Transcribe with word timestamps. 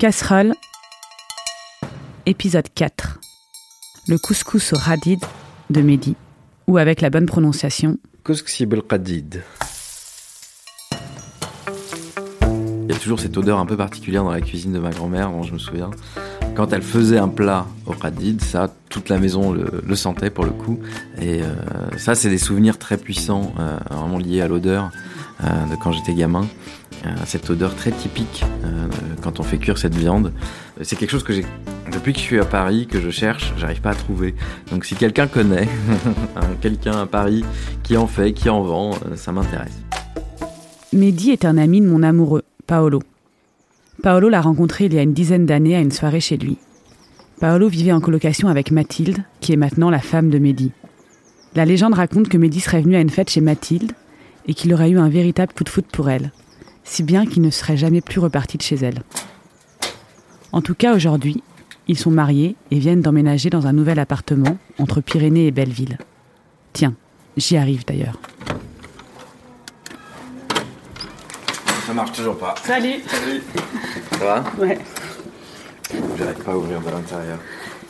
Casserole, 0.00 0.54
épisode 2.24 2.68
4. 2.74 3.20
Le 4.08 4.16
couscous 4.16 4.72
au 4.72 4.78
radid 4.78 5.22
de 5.68 5.82
Mehdi, 5.82 6.16
ou 6.66 6.78
avec 6.78 7.02
la 7.02 7.10
bonne 7.10 7.26
prononciation, 7.26 7.98
Couscous. 8.24 8.60
Il 8.60 8.68
y 12.88 12.92
a 12.92 12.98
toujours 12.98 13.20
cette 13.20 13.36
odeur 13.36 13.58
un 13.58 13.66
peu 13.66 13.76
particulière 13.76 14.24
dans 14.24 14.30
la 14.30 14.40
cuisine 14.40 14.72
de 14.72 14.78
ma 14.78 14.88
grand-mère, 14.88 15.30
je 15.42 15.52
me 15.52 15.58
souviens. 15.58 15.90
Quand 16.56 16.72
elle 16.72 16.80
faisait 16.80 17.18
un 17.18 17.28
plat 17.28 17.66
au 17.84 17.92
qadid, 17.92 18.40
ça, 18.40 18.72
toute 18.88 19.10
la 19.10 19.18
maison 19.18 19.52
le, 19.52 19.96
sentait 19.96 20.30
pour 20.30 20.46
le 20.46 20.52
coup. 20.52 20.80
Et 21.20 21.42
euh, 21.42 21.54
ça, 21.98 22.14
c'est 22.14 22.30
des 22.30 22.38
souvenirs 22.38 22.78
très 22.78 22.96
puissants, 22.96 23.52
euh, 23.58 23.76
vraiment 23.90 24.16
liés 24.16 24.40
à 24.40 24.48
l'odeur 24.48 24.90
euh, 25.44 25.66
de 25.70 25.76
quand 25.76 25.92
j'étais 25.92 26.14
gamin. 26.14 26.46
Cette 27.24 27.48
odeur 27.50 27.74
très 27.74 27.90
typique 27.92 28.44
quand 29.22 29.40
on 29.40 29.42
fait 29.42 29.58
cuire 29.58 29.78
cette 29.78 29.94
viande. 29.94 30.32
C'est 30.82 30.96
quelque 30.96 31.10
chose 31.10 31.24
que 31.24 31.32
j'ai 31.32 31.44
depuis 31.92 32.12
que 32.12 32.18
je 32.18 32.24
suis 32.24 32.38
à 32.38 32.44
Paris, 32.44 32.86
que 32.86 33.00
je 33.00 33.10
cherche, 33.10 33.52
j'arrive 33.58 33.80
pas 33.80 33.90
à 33.90 33.94
trouver. 33.94 34.34
Donc 34.70 34.84
si 34.84 34.94
quelqu'un 34.94 35.26
connaît, 35.26 35.68
quelqu'un 36.60 37.00
à 37.00 37.06
Paris 37.06 37.44
qui 37.82 37.96
en 37.96 38.06
fait, 38.06 38.32
qui 38.32 38.48
en 38.48 38.62
vend, 38.62 38.92
ça 39.16 39.32
m'intéresse. 39.32 39.78
Mehdi 40.92 41.30
est 41.30 41.44
un 41.44 41.56
ami 41.56 41.80
de 41.80 41.86
mon 41.86 42.02
amoureux, 42.02 42.42
Paolo. 42.66 43.00
Paolo 44.02 44.28
l'a 44.28 44.40
rencontré 44.40 44.86
il 44.86 44.94
y 44.94 44.98
a 44.98 45.02
une 45.02 45.12
dizaine 45.12 45.46
d'années 45.46 45.76
à 45.76 45.80
une 45.80 45.92
soirée 45.92 46.20
chez 46.20 46.36
lui. 46.36 46.58
Paolo 47.40 47.68
vivait 47.68 47.92
en 47.92 48.00
colocation 48.00 48.48
avec 48.48 48.70
Mathilde, 48.70 49.18
qui 49.40 49.52
est 49.52 49.56
maintenant 49.56 49.90
la 49.90 50.00
femme 50.00 50.30
de 50.30 50.38
Mehdi. 50.38 50.72
La 51.54 51.64
légende 51.64 51.94
raconte 51.94 52.28
que 52.28 52.36
Mehdi 52.36 52.60
serait 52.60 52.82
venu 52.82 52.96
à 52.96 53.00
une 53.00 53.10
fête 53.10 53.30
chez 53.30 53.40
Mathilde 53.40 53.92
et 54.46 54.54
qu'il 54.54 54.72
aurait 54.74 54.90
eu 54.90 54.98
un 54.98 55.08
véritable 55.08 55.52
coup 55.52 55.64
de 55.64 55.68
foot 55.68 55.86
pour 55.92 56.10
elle, 56.10 56.32
si 56.90 57.04
bien 57.04 57.24
qu'il 57.24 57.40
ne 57.40 57.50
serait 57.50 57.76
jamais 57.76 58.00
plus 58.00 58.18
reparti 58.18 58.56
de 58.56 58.62
chez 58.62 58.74
elle. 58.74 59.04
En 60.50 60.60
tout 60.60 60.74
cas, 60.74 60.92
aujourd'hui, 60.92 61.40
ils 61.86 61.96
sont 61.96 62.10
mariés 62.10 62.56
et 62.72 62.80
viennent 62.80 63.00
d'emménager 63.00 63.48
dans 63.48 63.68
un 63.68 63.72
nouvel 63.72 64.00
appartement 64.00 64.58
entre 64.76 65.00
Pyrénées 65.00 65.46
et 65.46 65.50
Belleville. 65.52 65.98
Tiens, 66.72 66.94
j'y 67.36 67.56
arrive 67.56 67.84
d'ailleurs. 67.84 68.18
Ça 71.86 71.94
marche 71.94 72.10
toujours 72.10 72.36
pas. 72.36 72.56
Salut 72.64 72.96
Salut 73.06 73.42
Ça 74.10 74.24
va? 74.24 74.44
Ouais. 74.58 74.78
J'arrive 76.18 76.42
pas 76.44 76.52
à 76.52 76.56
ouvrir 76.56 76.80
de 76.80 76.90
l'intérieur. 76.90 77.38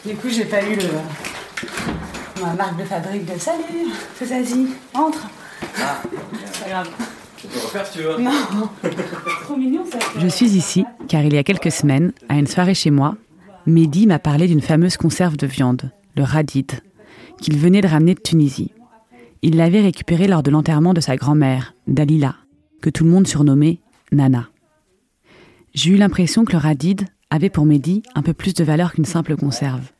Du 0.04 0.14
coup, 0.14 0.28
j'ai 0.28 0.44
pas 0.44 0.62
eu 0.62 0.76
le... 0.76 2.42
ma 2.42 2.52
marque 2.52 2.78
de 2.78 2.84
fabrique 2.84 3.24
de 3.24 3.38
salut, 3.38 3.92
fais-y, 4.14 4.66
entre. 4.92 5.26
Ah, 5.78 6.02
c'est 6.52 6.64
pas 6.64 6.68
grave. 6.68 6.88
Tu 7.40 7.46
peux 7.46 7.58
refaire 7.58 7.86
si 7.86 7.98
tu 7.98 8.04
veux. 8.04 8.18
Non. 8.20 8.68
Trop 9.42 9.56
mignon 9.56 9.84
ça. 9.90 9.98
Je 10.18 10.28
suis 10.28 10.50
ici 10.50 10.84
car 11.08 11.22
il 11.22 11.32
y 11.32 11.38
a 11.38 11.42
quelques 11.42 11.72
semaines, 11.72 12.12
à 12.28 12.38
une 12.38 12.46
soirée 12.46 12.74
chez 12.74 12.90
moi, 12.90 13.16
Mehdi 13.66 14.06
m'a 14.06 14.18
parlé 14.18 14.46
d'une 14.46 14.60
fameuse 14.60 14.96
conserve 14.96 15.36
de 15.36 15.46
viande, 15.46 15.90
le 16.16 16.22
radid, 16.22 16.72
qu'il 17.40 17.56
venait 17.56 17.80
de 17.80 17.88
ramener 17.88 18.14
de 18.14 18.20
Tunisie. 18.20 18.72
Il 19.42 19.56
l'avait 19.56 19.80
récupérée 19.80 20.28
lors 20.28 20.42
de 20.42 20.50
l'enterrement 20.50 20.92
de 20.92 21.00
sa 21.00 21.16
grand-mère, 21.16 21.74
Dalila, 21.86 22.36
que 22.82 22.90
tout 22.90 23.04
le 23.04 23.10
monde 23.10 23.26
surnommait 23.26 23.78
Nana. 24.12 24.48
J'ai 25.72 25.92
eu 25.92 25.96
l'impression 25.96 26.44
que 26.44 26.52
le 26.52 26.58
radid 26.58 27.06
avait 27.30 27.50
pour 27.50 27.64
Mehdi 27.64 28.02
un 28.14 28.22
peu 28.22 28.34
plus 28.34 28.54
de 28.54 28.64
valeur 28.64 28.92
qu'une 28.92 29.04
simple 29.06 29.36
conserve, 29.36 29.92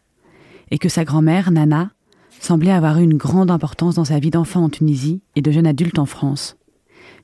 et 0.71 0.79
que 0.79 0.91
sa 0.91 1.05
grand-mère, 1.05 1.51
Nana, 1.51 1.91
semblait 2.39 2.71
avoir 2.71 2.99
eu 2.99 3.03
une 3.03 3.17
grande 3.17 3.51
importance 3.51 3.95
dans 3.95 4.05
sa 4.05 4.19
vie 4.19 4.31
d'enfant 4.31 4.65
en 4.65 4.69
Tunisie 4.69 5.23
et 5.37 5.43
de 5.43 5.51
jeune 5.51 5.67
adulte 5.67 5.99
en 5.99 6.07
France. 6.07 6.57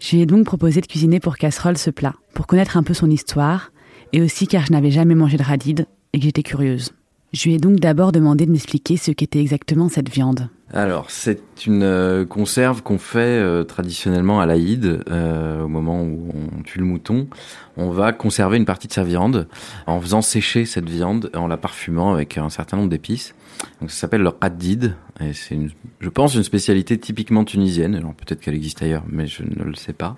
Je 0.00 0.16
lui 0.16 0.22
ai 0.22 0.27
donc 0.27 0.44
proposé 0.44 0.80
de 0.80 0.86
cuisiner 0.86 1.20
pour 1.20 1.36
casserole 1.36 1.78
ce 1.78 1.91
plat, 1.91 2.14
pour 2.34 2.47
connaître 2.47 2.77
un 2.77 2.83
peu 2.83 2.94
son 2.94 3.11
histoire, 3.11 3.72
et 4.12 4.22
aussi 4.22 4.47
car 4.47 4.66
je 4.66 4.72
n'avais 4.72 4.91
jamais 4.91 5.14
mangé 5.14 5.36
de 5.36 5.42
radid 5.42 5.86
et 6.12 6.19
que 6.19 6.25
j'étais 6.25 6.42
curieuse. 6.42 6.92
Je 7.33 7.44
lui 7.44 7.55
ai 7.55 7.58
donc 7.58 7.80
d'abord 7.80 8.12
demandé 8.12 8.47
de 8.47 8.53
m'expliquer 8.53 8.97
ce 8.97 9.11
qu'était 9.11 9.41
exactement 9.41 9.88
cette 9.88 10.08
viande. 10.08 10.48
Alors, 10.72 11.11
c'est 11.11 11.66
une 11.66 11.83
euh, 11.83 12.25
conserve 12.25 12.82
qu'on 12.82 12.98
fait 12.98 13.19
euh, 13.21 13.62
traditionnellement 13.62 14.41
à 14.41 14.47
l'Aïd, 14.47 15.03
euh, 15.10 15.62
au 15.62 15.69
moment 15.69 16.03
où 16.03 16.32
on 16.32 16.62
tue 16.62 16.78
le 16.78 16.84
mouton. 16.84 17.28
On 17.76 17.91
va 17.91 18.12
conserver 18.12 18.56
une 18.56 18.65
partie 18.65 18.88
de 18.88 18.92
sa 18.92 19.04
viande 19.04 19.48
en 19.87 20.00
faisant 20.00 20.22
sécher 20.22 20.65
cette 20.65 20.88
viande, 20.88 21.31
en 21.34 21.47
la 21.47 21.56
parfumant 21.56 22.12
avec 22.15 22.38
un 22.38 22.48
certain 22.48 22.78
nombre 22.78 22.88
d'épices. 22.88 23.34
Donc 23.81 23.91
ça 23.91 23.98
s'appelle 23.98 24.22
le 24.22 24.32
qadid, 24.32 24.94
et 25.21 25.32
c'est, 25.32 25.59
je 26.00 26.09
pense, 26.09 26.34
une 26.34 26.43
spécialité 26.43 26.99
typiquement 26.99 27.44
tunisienne. 27.44 27.94
Alors 27.94 28.15
peut-être 28.15 28.41
qu'elle 28.41 28.54
existe 28.54 28.82
ailleurs, 28.82 29.04
mais 29.09 29.27
je 29.27 29.43
ne 29.43 29.65
le 29.65 29.75
sais 29.75 29.93
pas. 29.93 30.16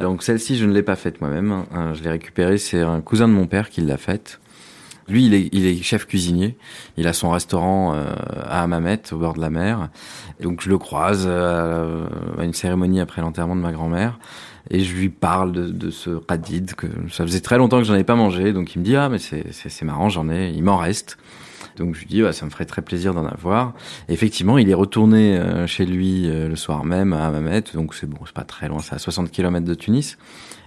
Donc 0.00 0.22
celle-ci, 0.22 0.56
je 0.56 0.66
ne 0.66 0.72
l'ai 0.72 0.82
pas 0.82 0.96
faite 0.96 1.20
moi-même. 1.20 1.64
Hein. 1.72 1.92
Je 1.94 2.02
l'ai 2.02 2.10
récupérée, 2.10 2.58
c'est 2.58 2.80
un 2.80 3.00
cousin 3.00 3.28
de 3.28 3.32
mon 3.32 3.46
père 3.46 3.70
qui 3.70 3.80
l'a 3.80 3.96
faite. 3.96 4.40
Lui, 5.10 5.26
il 5.26 5.34
est, 5.34 5.48
il 5.52 5.66
est, 5.66 5.82
chef 5.82 6.06
cuisinier. 6.06 6.56
Il 6.96 7.06
a 7.08 7.12
son 7.12 7.30
restaurant 7.30 7.94
euh, 7.94 8.12
à 8.44 8.62
Hammamet, 8.62 9.02
au 9.12 9.16
bord 9.16 9.34
de 9.34 9.40
la 9.40 9.50
mer. 9.50 9.88
Et 10.38 10.44
donc, 10.44 10.60
je 10.60 10.68
le 10.68 10.78
croise 10.78 11.24
euh, 11.26 12.06
à 12.38 12.44
une 12.44 12.52
cérémonie 12.52 13.00
après 13.00 13.20
l'enterrement 13.20 13.56
de 13.56 13.60
ma 13.60 13.72
grand-mère. 13.72 14.20
Et 14.70 14.80
je 14.80 14.94
lui 14.94 15.08
parle 15.08 15.50
de, 15.50 15.66
de 15.66 15.90
ce 15.90 16.10
qadid, 16.10 16.74
que 16.74 16.86
ça 17.10 17.24
faisait 17.24 17.40
très 17.40 17.58
longtemps 17.58 17.78
que 17.78 17.84
j'en 17.84 17.94
avais 17.94 18.04
pas 18.04 18.14
mangé. 18.14 18.52
Donc, 18.52 18.76
il 18.76 18.80
me 18.80 18.84
dit, 18.84 18.94
ah, 18.94 19.08
mais 19.08 19.18
c'est 19.18 19.82
marrant, 19.82 20.08
j'en 20.08 20.28
ai, 20.30 20.50
il 20.50 20.62
m'en 20.62 20.76
reste. 20.76 21.18
Donc 21.76 21.94
je 21.94 22.00
lui 22.00 22.06
dis, 22.06 22.22
bah, 22.22 22.32
ça 22.32 22.44
me 22.46 22.50
ferait 22.50 22.64
très 22.64 22.82
plaisir 22.82 23.14
d'en 23.14 23.26
avoir. 23.26 23.74
effectivement, 24.08 24.58
il 24.58 24.68
est 24.68 24.74
retourné 24.74 25.36
euh, 25.36 25.66
chez 25.66 25.86
lui 25.86 26.28
le 26.28 26.56
soir 26.56 26.84
même 26.84 27.12
à 27.12 27.26
Hammamet, 27.26 27.62
donc 27.74 27.94
c'est 27.94 28.08
bon, 28.08 28.18
c'est 28.24 28.34
pas 28.34 28.44
très 28.44 28.68
loin, 28.68 28.78
c'est 28.80 28.94
à 28.94 28.98
60 28.98 29.30
km 29.30 29.66
de 29.66 29.74
Tunis. 29.74 30.18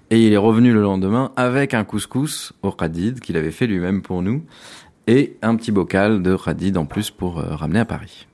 Et 0.09 0.27
il 0.27 0.33
est 0.33 0.37
revenu 0.37 0.73
le 0.73 0.81
lendemain 0.81 1.31
avec 1.35 1.73
un 1.73 1.83
couscous 1.83 2.53
au 2.61 2.69
radid 2.69 3.19
qu'il 3.19 3.37
avait 3.37 3.51
fait 3.51 3.67
lui-même 3.67 4.01
pour 4.01 4.21
nous 4.21 4.43
et 5.07 5.37
un 5.41 5.55
petit 5.55 5.71
bocal 5.71 6.21
de 6.21 6.31
radid 6.31 6.77
en 6.77 6.85
plus 6.85 7.09
pour 7.11 7.39
euh, 7.39 7.55
ramener 7.55 7.79
à 7.79 7.85
Paris. 7.85 8.27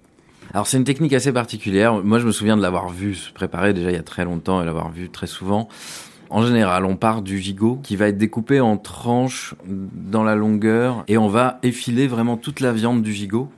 Alors 0.54 0.68
c'est 0.68 0.78
une 0.78 0.84
technique 0.84 1.14
assez 1.14 1.32
particulière. 1.32 2.04
Moi 2.04 2.20
je 2.20 2.26
me 2.26 2.32
souviens 2.32 2.58
de 2.58 2.62
l'avoir 2.62 2.90
vu 2.90 3.16
se 3.16 3.32
préparer 3.32 3.74
déjà 3.74 3.92
il 3.92 3.96
y 3.96 4.00
a 4.00 4.04
très 4.04 4.26
longtemps 4.26 4.62
et 4.62 4.66
l'avoir 4.66 4.92
vu 4.92 5.10
très 5.10 5.28
souvent. 5.28 5.70
En 6.30 6.46
général, 6.46 6.86
on 6.86 6.96
part 6.96 7.22
du 7.22 7.40
gigot 7.40 7.80
qui 7.82 7.96
va 7.96 8.08
être 8.08 8.18
découpé 8.18 8.60
en 8.60 8.78
tranches 8.78 9.56
dans 9.66 10.24
la 10.24 10.36
longueur 10.36 11.04
et 11.08 11.18
on 11.18 11.28
va 11.28 11.60
effiler 11.64 12.08
vraiment 12.08 12.38
toute 12.38 12.60
la 12.60 12.72
viande 12.72 13.02
du 13.02 13.14
gigot. 13.14 13.50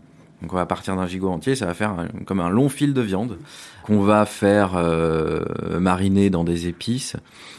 Donc 0.42 0.54
on 0.54 0.56
va 0.56 0.66
partir 0.66 0.96
d'un 0.96 1.06
gigot 1.06 1.30
entier, 1.30 1.56
ça 1.56 1.66
va 1.66 1.74
faire 1.74 1.94
comme 2.26 2.40
un 2.40 2.50
long 2.50 2.70
fil 2.70 2.94
de 2.94 3.02
viande 3.02 3.38
qu'on 3.84 4.02
va 4.02 4.26
faire 4.26 4.74
euh, 4.76 5.44
mariner 5.80 6.30
dans 6.30 6.44
des 6.44 6.68
épices. 6.68 7.16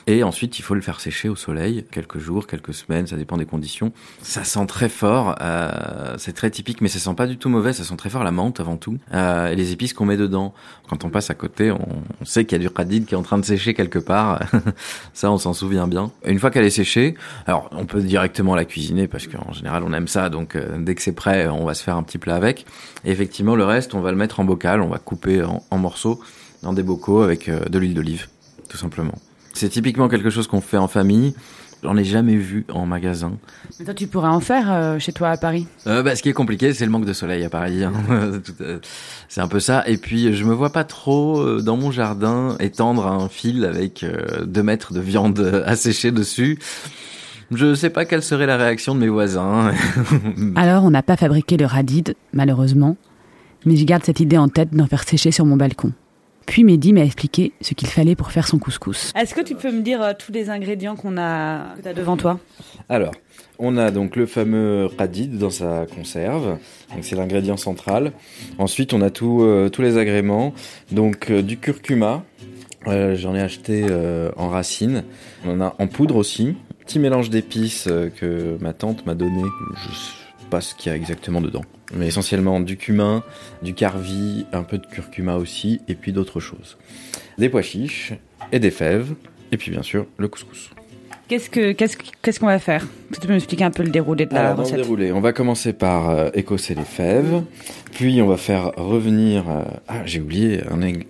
Et 0.07 0.25
ensuite, 0.25 0.59
il 0.59 0.63
faut 0.63 0.75
le 0.75 0.81
faire 0.81 1.01
sécher 1.01 1.29
au 1.29 1.37
soleil, 1.37 1.85
quelques 1.91 2.19
jours, 2.19 2.47
quelques 2.47 2.75
semaines, 2.75 3.07
ça 3.07 3.17
dépend 3.17 3.37
des 3.37 3.47
conditions. 3.47 3.93
Ça 4.21 4.43
sent 4.43 4.67
très 4.67 4.89
fort, 4.89 5.37
euh, 5.41 6.17
c'est 6.19 6.33
très 6.33 6.51
typique, 6.51 6.81
mais 6.81 6.89
ça 6.89 6.99
sent 6.99 7.15
pas 7.15 7.27
du 7.27 7.39
tout 7.39 7.49
mauvais, 7.49 7.73
ça 7.73 7.85
sent 7.85 7.97
très 7.97 8.11
fort 8.11 8.25
la 8.25 8.33
menthe 8.33 8.59
avant 8.59 8.77
tout, 8.77 8.99
euh, 9.15 9.49
et 9.49 9.55
les 9.55 9.73
épices 9.73 9.93
qu'on 9.93 10.05
met 10.05 10.17
dedans. 10.17 10.55
Quand 10.89 11.05
on 11.05 11.11
passe 11.11 11.31
à 11.31 11.35
côté, 11.35 11.71
on, 11.71 12.25
sait 12.25 12.45
qu'il 12.45 12.61
y 12.61 12.65
a 12.65 12.69
du 12.69 12.75
radid 12.75 13.07
qui 13.07 13.15
est 13.15 13.17
en 13.17 13.23
train 13.23 13.39
de 13.39 13.45
sécher 13.45 13.75
quelque 13.75 13.99
part, 13.99 14.41
ça 15.13 15.31
on 15.31 15.39
s'en 15.39 15.53
souvient 15.53 15.87
bien. 15.87 16.11
Une 16.25 16.39
fois 16.39 16.51
qu'elle 16.51 16.65
est 16.65 16.71
séchée, 16.71 17.15
alors 17.47 17.69
on 17.73 17.87
peut 17.87 18.03
directement 18.03 18.57
la 18.57 18.65
cuisiner, 18.65 19.07
parce 19.07 19.29
qu'en 19.29 19.53
général 19.53 19.85
on 19.87 19.93
aime 19.93 20.09
ça, 20.09 20.31
donc 20.31 20.57
euh, 20.57 20.79
dès 20.79 20.97
que 20.97 21.03
c'est 21.03 21.13
prêt, 21.13 21.47
on 21.49 21.65
va 21.65 21.75
se 21.75 21.83
faire 21.85 21.97
un 21.97 22.03
petit 22.03 22.19
plat 22.19 22.35
avec. 22.35 22.67
Effectivement, 23.05 23.55
le 23.55 23.65
reste, 23.65 23.95
on 23.95 24.01
va 24.01 24.11
le 24.11 24.17
mettre 24.17 24.41
en 24.41 24.45
bocal, 24.45 24.81
on 24.81 24.89
va 24.89 24.99
couper 24.99 25.43
en 25.43 25.79
morceaux 25.79 26.12
dans 26.63 26.73
des 26.73 26.83
bocaux 26.83 27.23
avec 27.23 27.49
euh, 27.49 27.65
de 27.69 27.79
l'huile 27.79 27.95
d'olive, 27.95 28.29
tout 28.69 28.77
simplement. 28.77 29.15
C'est 29.53 29.69
typiquement 29.69 30.09
quelque 30.09 30.31
chose 30.31 30.47
qu'on 30.47 30.61
fait 30.61 30.79
en 30.79 30.89
famille. 30.89 31.35
J'en 31.83 31.97
ai 31.97 32.05
jamais 32.05 32.37
vu 32.37 32.65
en 32.73 32.87
magasin. 32.87 33.33
Mais 33.79 33.85
toi, 33.85 33.95
tu 33.95 34.07
pourrais 34.07 34.29
en 34.29 34.39
faire 34.39 34.73
euh, 34.73 34.99
chez 35.01 35.13
toi 35.13 35.31
à 35.31 35.37
Paris? 35.37 35.67
Euh, 35.89 36.05
bah, 36.05 36.15
Ce 36.15 36.23
qui 36.23 36.29
est 36.29 36.33
compliqué, 36.33 36.73
c'est 36.73 36.85
le 36.85 36.93
manque 36.93 37.05
de 37.05 37.13
soleil 37.13 37.43
à 37.45 37.51
Paris. 37.51 37.83
Hein. 37.83 37.93
c'est 39.29 39.41
un 39.41 39.49
peu 39.49 39.59
ça. 39.59 39.83
Et 39.89 39.97
puis, 39.97 40.33
je 40.33 40.45
me 40.45 40.55
vois 40.55 40.71
pas 40.71 40.85
trop 40.85 41.61
dans 41.61 41.77
mon 41.77 41.91
jardin 41.91 42.57
étendre 42.61 43.09
un 43.09 43.29
fil 43.29 43.65
avec 43.65 44.07
deux 44.45 44.63
mètres 44.63 44.93
de 44.93 45.01
viande 45.01 45.41
asséchée 45.67 46.13
dessus. 46.13 46.61
Je 47.51 47.75
sais 47.75 47.91
pas 47.91 48.05
quelle 48.05 48.23
serait 48.23 48.47
la 48.47 48.57
réaction 48.57 48.95
de 48.95 49.01
mes 49.01 49.09
voisins. 49.09 49.73
Alors, 50.55 50.85
on 50.85 50.91
n'a 50.91 51.03
pas 51.03 51.17
fabriqué 51.17 51.57
le 51.57 51.67
radid, 51.67 52.15
malheureusement 52.33 52.97
mais 53.65 53.77
je 53.77 53.85
garde 53.85 54.05
cette 54.05 54.21
idée 54.21 54.39
en 54.39 54.49
tête 54.49 54.75
d'en 54.75 54.87
faire 54.87 55.05
sécher 55.05 55.31
sur 55.31 55.45
mon 55.45 55.57
balcon. 55.57 55.93
Puis 56.47 56.65
Mehdi 56.65 56.93
m'a 56.93 57.05
expliqué 57.05 57.53
ce 57.61 57.75
qu'il 57.75 57.89
fallait 57.89 58.17
pour 58.17 58.31
faire 58.33 58.47
son 58.47 58.59
couscous. 58.59 59.13
Est-ce 59.17 59.35
que 59.35 59.41
tu 59.41 59.55
peux 59.55 59.71
me 59.71 59.83
dire 59.83 60.03
euh, 60.03 60.13
tous 60.19 60.33
les 60.33 60.51
ingrédients 60.51 60.97
qu'on 60.97 61.17
a, 61.17 61.75
que 61.83 61.89
as 61.89 61.95
devant 61.95 62.17
toi? 62.17 62.39
Alors, 62.89 63.13
on 63.59 63.77
a 63.77 63.91
donc 63.91 64.17
le 64.17 64.27
fameux 64.27 64.89
radid 64.99 65.39
dans 65.39 65.51
sa 65.51 65.87
conserve, 65.87 66.59
c'est 67.01 67.17
l'ingrédient 67.17 67.57
central. 67.57 68.13
Ensuite, 68.59 68.93
on 68.93 69.03
a 69.03 69.11
tout, 69.11 69.43
euh, 69.43 69.69
tous 69.69 69.83
les 69.83 69.99
agréments, 69.99 70.53
donc 70.91 71.31
euh, 71.31 71.43
du 71.43 71.59
curcuma, 71.59 72.25
j'en 72.87 73.35
ai 73.35 73.41
acheté 73.41 73.87
en 74.37 74.49
racines, 74.49 75.05
on 75.47 75.53
en 75.53 75.61
a 75.61 75.77
en 75.79 75.87
poudre 75.87 76.17
aussi, 76.17 76.57
petit 76.85 76.99
mélange 76.99 77.31
d'épices 77.31 77.89
que 78.19 78.59
ma 78.61 78.73
tante 78.73 79.07
m'a 79.07 79.15
donné, 79.15 79.43
je 79.77 80.22
pas 80.53 80.61
ce 80.61 80.75
qu'il 80.75 80.91
y 80.91 80.95
a 80.95 80.97
exactement 80.97 81.41
dedans 81.41 81.65
mais 81.95 82.07
essentiellement 82.07 82.59
du 82.61 82.77
cumin, 82.79 83.23
du 83.63 83.75
carvi, 83.75 84.47
un 84.55 84.63
peu 84.63 84.79
de 84.79 84.87
curcuma 84.87 85.37
aussi, 85.37 85.83
et 85.89 85.95
puis 85.95 86.11
d'autres 86.13 86.41
choses. 86.41 86.79
Des 87.37 87.51
pois 87.51 87.61
chiches 87.61 88.15
et 88.51 88.59
des 88.59 88.71
fèves, 88.71 89.13
et 89.53 89.59
puis 89.59 89.71
bien 89.71 89.83
sûr 89.83 90.07
le 90.17 90.27
couscous. 90.29 90.71
Qu'est-ce 91.29 91.51
que 91.51 91.73
qu'est-ce 91.73 91.97
qu'est-ce 92.23 92.41
qu'on 92.41 92.47
va 92.47 92.59
faire? 92.59 92.87
Tu 93.13 93.21
peux 93.21 93.33
m'expliquer 93.35 93.65
un 93.65 93.71
peu 93.71 93.83
le 93.83 93.91
déroulé 93.91 94.25
de 94.25 94.33
la 94.35 94.41
Alors, 94.53 94.59
recette? 94.65 94.77
déroulé, 94.77 95.13
on 95.13 95.21
va 95.21 95.33
commencer 95.35 95.75
par 95.75 96.09
euh, 96.09 96.31
écosser 96.33 96.75
les 96.75 96.85
fèves, 96.85 97.43
puis 97.93 98.23
on 98.23 98.27
va 98.27 98.39
faire 98.39 98.73
revenir. 98.77 99.51
euh, 99.51 99.63
ah, 99.87 100.01
j'ai 100.07 100.21
oublié 100.23 100.61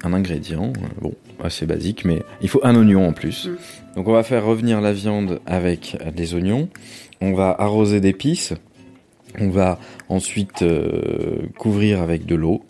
un 0.03 0.13
ingrédient. 0.13 0.73
euh, 0.77 1.01
Bon, 1.01 1.15
assez 1.45 1.65
basique, 1.67 2.05
mais 2.05 2.23
il 2.41 2.49
faut 2.49 2.61
un 2.65 2.75
oignon 2.75 3.07
en 3.07 3.13
plus. 3.13 3.47
Mm. 3.47 3.57
Donc 3.97 4.09
on 4.09 4.13
va 4.13 4.25
faire 4.25 4.45
revenir 4.45 4.81
la 4.81 4.93
viande 4.93 5.41
avec 5.47 5.97
euh, 6.01 6.11
des 6.11 6.35
oignons. 6.35 6.69
On 7.21 7.35
va 7.35 7.55
arroser 7.57 8.01
d'épices. 8.01 8.55
On 9.41 9.49
va 9.51 9.79
ensuite 10.09 10.63
euh, 10.63 11.39
couvrir 11.59 12.01
avec 12.03 12.27
de 12.27 12.35
l'eau 12.35 12.63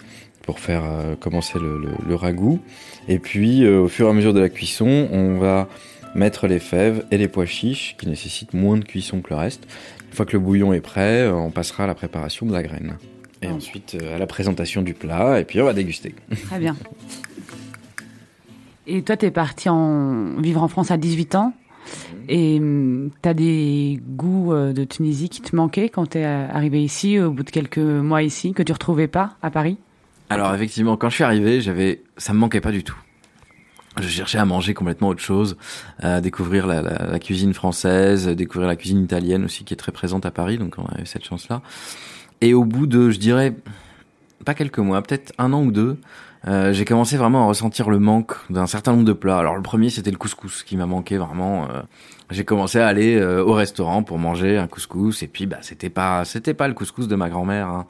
pour 0.43 0.59
faire 0.61 0.82
euh, 0.85 1.14
commencer 1.17 1.59
le, 1.59 1.79
le- 1.79 1.94
le 2.09 2.14
ragoût. 2.14 2.61
Et 3.09 3.19
puis, 3.19 3.64
euh, 3.64 3.81
au 3.82 3.88
fur 3.88 4.06
et 4.06 4.11
à 4.11 4.12
mesure 4.12 4.32
de 4.35 4.41
la 4.41 4.49
cuisson, 4.49 5.09
on 5.12 5.38
va 5.38 5.69
mettre 6.14 6.47
les 6.47 6.59
fèves 6.59 7.05
et 7.11 7.19
les 7.19 7.29
pois 7.29 7.47
chiches 7.47 7.97
qui 7.99 8.06
nécessitent 8.09 8.55
moins 8.55 8.76
de 8.76 8.85
cuisson 8.85 9.20
que 9.23 9.31
le 9.31 9.37
reste. 9.37 9.64
Une 10.09 10.14
fois 10.14 10.26
que 10.26 10.32
le 10.35 10.41
bouillon 10.41 10.73
est 10.73 10.81
prêt, 10.81 11.29
on 11.29 11.50
passera 11.50 11.85
à 11.85 11.87
la 11.87 11.94
préparation 11.94 12.44
de 12.47 12.53
la 12.53 12.62
graine. 12.62 12.97
Et 13.41 13.47
Ah. 13.49 13.55
ensuite 13.55 13.97
à 14.14 14.19
la 14.19 14.26
présentation 14.26 14.82
du 14.82 14.94
plat, 14.94 15.41
et 15.41 15.44
puis 15.44 15.61
on 15.61 15.64
va 15.64 15.73
déguster. 15.73 16.14
Très 16.47 16.59
bien. 16.59 16.76
Et 18.87 19.03
toi, 19.03 19.17
t'es 19.17 19.31
parti 19.31 19.69
en 19.69 20.41
vivre 20.41 20.62
en 20.62 20.69
France 20.69 20.91
à 20.91 20.97
18 20.97 21.35
ans? 21.37 21.53
Et 22.29 22.58
hum, 22.58 23.11
t'as 23.23 23.34
des 23.34 24.00
goûts 24.17 24.52
euh, 24.52 24.73
de 24.73 24.84
Tunisie 24.84 25.29
qui 25.29 25.43
te 25.43 25.55
manquaient 25.56 25.88
quand 25.88 26.06
t'es 26.06 26.25
euh, 26.25 26.46
arrivé 26.50 26.82
ici, 26.82 27.19
au 27.19 27.31
bout 27.31 27.43
de 27.43 27.50
quelques 27.50 27.79
mois 27.79 28.23
ici, 28.23 28.52
que 28.52 28.62
tu 28.62 28.73
retrouvais 28.73 29.08
pas 29.08 29.37
à 29.43 29.50
Paris? 29.50 29.76
Alors 30.31 30.55
effectivement, 30.55 30.96
quand 30.96 31.11
je 31.11 31.17
suis 31.17 31.25
arrivé, 31.25 31.61
j'avais, 31.61 32.02
ça 32.17 32.32
me 32.32 32.38
manquait 32.38 32.61
pas 32.61 32.73
du 32.73 32.84
tout. 32.84 32.96
Je 34.00 34.08
cherchais 34.08 34.38
à 34.38 34.46
manger 34.46 34.73
complètement 34.73 35.08
autre 35.08 35.20
chose, 35.20 35.58
à 35.99 36.23
découvrir 36.23 36.67
la, 36.67 36.81
la- 36.81 37.06
la 37.11 37.19
cuisine 37.19 37.52
française, 37.52 38.26
découvrir 38.28 38.67
la 38.67 38.76
cuisine 38.76 39.05
italienne 39.05 39.44
aussi 39.44 39.64
qui 39.64 39.75
est 39.75 39.76
très 39.76 39.93
présente 39.93 40.25
à 40.25 40.31
Paris, 40.31 40.56
donc 40.56 40.76
on 40.78 40.85
a 40.87 41.02
eu 41.02 41.05
cette 41.06 41.25
chance-là. 41.25 41.61
Et 42.40 42.55
au 42.55 42.64
bout 42.64 42.87
de, 42.87 43.11
je 43.11 43.19
dirais, 43.19 43.55
pas 44.46 44.55
quelques 44.55 44.78
mois, 44.78 45.02
peut-être 45.02 45.35
un 45.37 45.52
an 45.52 45.62
ou 45.62 45.70
deux, 45.73 45.99
euh, 46.48 46.72
j'ai 46.72 46.84
commencé 46.84 47.16
vraiment 47.16 47.44
à 47.44 47.46
ressentir 47.46 47.88
le 47.88 47.98
manque 47.98 48.34
d'un 48.50 48.66
certain 48.66 48.92
nombre 48.92 49.04
de 49.04 49.12
plats. 49.12 49.38
Alors 49.38 49.54
le 49.54 49.62
premier, 49.62 49.90
c'était 49.90 50.10
le 50.10 50.16
couscous 50.16 50.62
qui 50.64 50.76
m'a 50.76 50.86
manqué 50.86 51.16
vraiment. 51.18 51.64
euh, 51.64 51.82
j'ai 52.30 52.44
commencé 52.44 52.78
à 52.80 52.86
aller 52.86 53.16
euh, 53.16 53.44
au 53.44 53.52
restaurant 53.52 54.02
pour 54.02 54.18
manger 54.18 54.56
un 54.56 54.66
couscous, 54.66 55.22
et 55.22 55.26
puis 55.28 55.46
bah 55.46 55.58
c'était 55.60 55.90
pas, 55.90 56.24
c'était 56.24 56.54
pas 56.54 56.66
le 56.66 56.74
couscous 56.74 57.06
de 57.06 57.14
ma 57.14 57.28
grand-mère. 57.28 57.68
hein. 57.68 57.86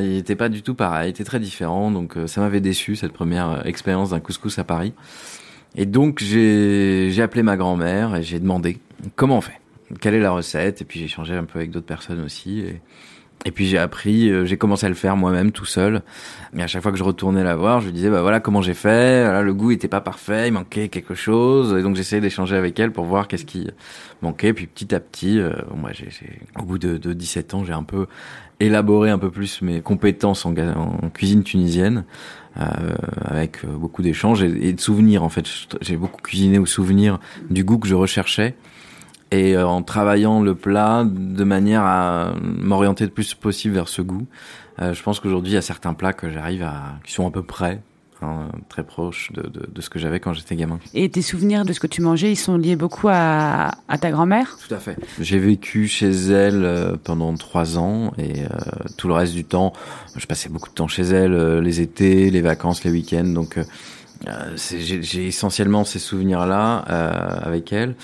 Il 0.00 0.16
était 0.16 0.36
pas 0.36 0.48
du 0.48 0.62
tout 0.62 0.74
pareil, 0.74 1.08
il 1.08 1.10
était 1.10 1.24
très 1.24 1.40
différent, 1.40 1.90
donc 1.90 2.14
ça 2.26 2.40
m'avait 2.40 2.62
déçu 2.62 2.96
cette 2.96 3.12
première 3.12 3.66
expérience 3.66 4.10
d'un 4.10 4.20
couscous 4.20 4.58
à 4.58 4.64
Paris. 4.64 4.94
Et 5.74 5.84
donc 5.84 6.20
j'ai 6.20 7.10
j'ai 7.10 7.22
appelé 7.22 7.42
ma 7.42 7.58
grand-mère 7.58 8.16
et 8.16 8.22
j'ai 8.22 8.40
demandé 8.40 8.78
comment 9.14 9.36
on 9.36 9.40
fait, 9.42 9.60
quelle 10.00 10.14
est 10.14 10.20
la 10.20 10.30
recette, 10.30 10.80
et 10.80 10.84
puis 10.86 10.98
j'ai 11.00 11.04
échangé 11.04 11.34
un 11.34 11.44
peu 11.44 11.58
avec 11.58 11.70
d'autres 11.70 11.84
personnes 11.86 12.22
aussi. 12.24 12.64
Et 13.46 13.52
puis 13.52 13.66
j'ai 13.66 13.78
appris, 13.78 14.28
euh, 14.28 14.44
j'ai 14.44 14.56
commencé 14.56 14.86
à 14.86 14.88
le 14.88 14.96
faire 14.96 15.16
moi-même 15.16 15.52
tout 15.52 15.64
seul. 15.64 16.02
Et 16.56 16.62
à 16.62 16.66
chaque 16.66 16.82
fois 16.82 16.90
que 16.90 16.98
je 16.98 17.04
retournais 17.04 17.44
la 17.44 17.54
voir, 17.54 17.80
je 17.80 17.86
lui 17.86 17.92
disais 17.92 18.10
bah 18.10 18.20
voilà 18.20 18.40
comment 18.40 18.60
j'ai 18.60 18.74
fait? 18.74 19.22
Voilà, 19.22 19.42
le 19.42 19.54
goût 19.54 19.70
était 19.70 19.86
pas 19.86 20.00
parfait, 20.00 20.48
il 20.48 20.52
manquait 20.52 20.88
quelque 20.88 21.14
chose. 21.14 21.78
Et 21.78 21.82
donc 21.82 21.94
j'essayais 21.94 22.20
d'échanger 22.20 22.56
avec 22.56 22.78
elle 22.80 22.90
pour 22.90 23.04
voir 23.04 23.28
qu'est-ce 23.28 23.44
qui 23.44 23.68
manquait. 24.20 24.52
Puis 24.52 24.66
petit 24.66 24.92
à 24.96 24.98
petit, 24.98 25.38
euh, 25.38 25.52
moi 25.76 25.92
j'ai, 25.92 26.08
au 26.58 26.64
bout 26.64 26.78
de, 26.78 26.98
de 26.98 27.12
17 27.12 27.54
ans, 27.54 27.64
j'ai 27.64 27.72
un 27.72 27.84
peu 27.84 28.06
élaboré 28.58 29.10
un 29.10 29.18
peu 29.18 29.30
plus 29.30 29.62
mes 29.62 29.80
compétences 29.80 30.44
en, 30.44 30.52
cuisine 31.14 31.44
tunisienne. 31.44 32.04
Euh, 32.58 32.96
avec 33.22 33.66
euh, 33.66 33.68
beaucoup 33.68 34.00
d'échanges 34.00 34.42
et, 34.42 34.68
et 34.68 34.72
de 34.72 34.80
souvenirs 34.80 35.22
en 35.22 35.28
fait. 35.28 35.44
J'ai 35.82 35.96
beaucoup 35.96 36.22
cuisiné 36.22 36.58
au 36.58 36.64
souvenir 36.64 37.20
du 37.50 37.64
goût 37.64 37.76
que 37.78 37.86
je 37.86 37.94
recherchais 37.94 38.54
et 39.30 39.56
euh, 39.56 39.66
en 39.66 39.82
travaillant 39.82 40.40
le 40.40 40.54
plat 40.54 41.04
de 41.04 41.44
manière 41.44 41.82
à 41.82 42.34
m'orienter 42.42 43.04
le 43.04 43.10
plus 43.10 43.34
possible 43.34 43.74
vers 43.74 43.88
ce 43.88 44.02
goût. 44.02 44.26
Euh, 44.80 44.94
je 44.94 45.02
pense 45.02 45.20
qu'aujourd'hui, 45.20 45.52
il 45.52 45.54
y 45.54 45.58
a 45.58 45.62
certains 45.62 45.94
plats 45.94 46.12
que 46.12 46.30
j'arrive 46.30 46.62
à, 46.62 46.98
qui 47.04 47.12
sont 47.12 47.26
à 47.26 47.30
peu 47.30 47.42
près, 47.42 47.80
hein, 48.22 48.48
très 48.68 48.82
proches 48.84 49.32
de, 49.32 49.42
de, 49.42 49.66
de 49.72 49.80
ce 49.80 49.88
que 49.88 49.98
j'avais 49.98 50.20
quand 50.20 50.34
j'étais 50.34 50.54
gamin. 50.54 50.78
Et 50.94 51.08
tes 51.08 51.22
souvenirs 51.22 51.64
de 51.64 51.72
ce 51.72 51.80
que 51.80 51.86
tu 51.86 52.02
mangeais, 52.02 52.30
ils 52.30 52.36
sont 52.36 52.58
liés 52.58 52.76
beaucoup 52.76 53.08
à, 53.10 53.72
à 53.88 53.98
ta 53.98 54.10
grand-mère? 54.10 54.58
Tout 54.66 54.74
à 54.74 54.78
fait. 54.78 54.96
J'ai 55.20 55.38
vécu 55.38 55.88
chez 55.88 56.10
elle 56.10 56.64
euh, 56.64 56.96
pendant 57.02 57.34
trois 57.34 57.78
ans 57.78 58.12
et 58.18 58.42
euh, 58.42 58.48
tout 58.98 59.08
le 59.08 59.14
reste 59.14 59.32
du 59.34 59.44
temps, 59.44 59.72
je 60.14 60.26
passais 60.26 60.48
beaucoup 60.48 60.68
de 60.68 60.74
temps 60.74 60.88
chez 60.88 61.04
elle, 61.04 61.32
euh, 61.32 61.60
les 61.60 61.80
étés, 61.80 62.30
les 62.30 62.42
vacances, 62.42 62.84
les 62.84 62.90
week-ends. 62.90 63.24
Donc, 63.24 63.58
euh, 63.58 63.64
j'ai 64.56 65.26
essentiellement 65.26 65.84
ces 65.84 65.98
souvenirs-là 65.98 66.84
euh, 66.90 67.38
avec 67.42 67.72
elle. 67.72 67.94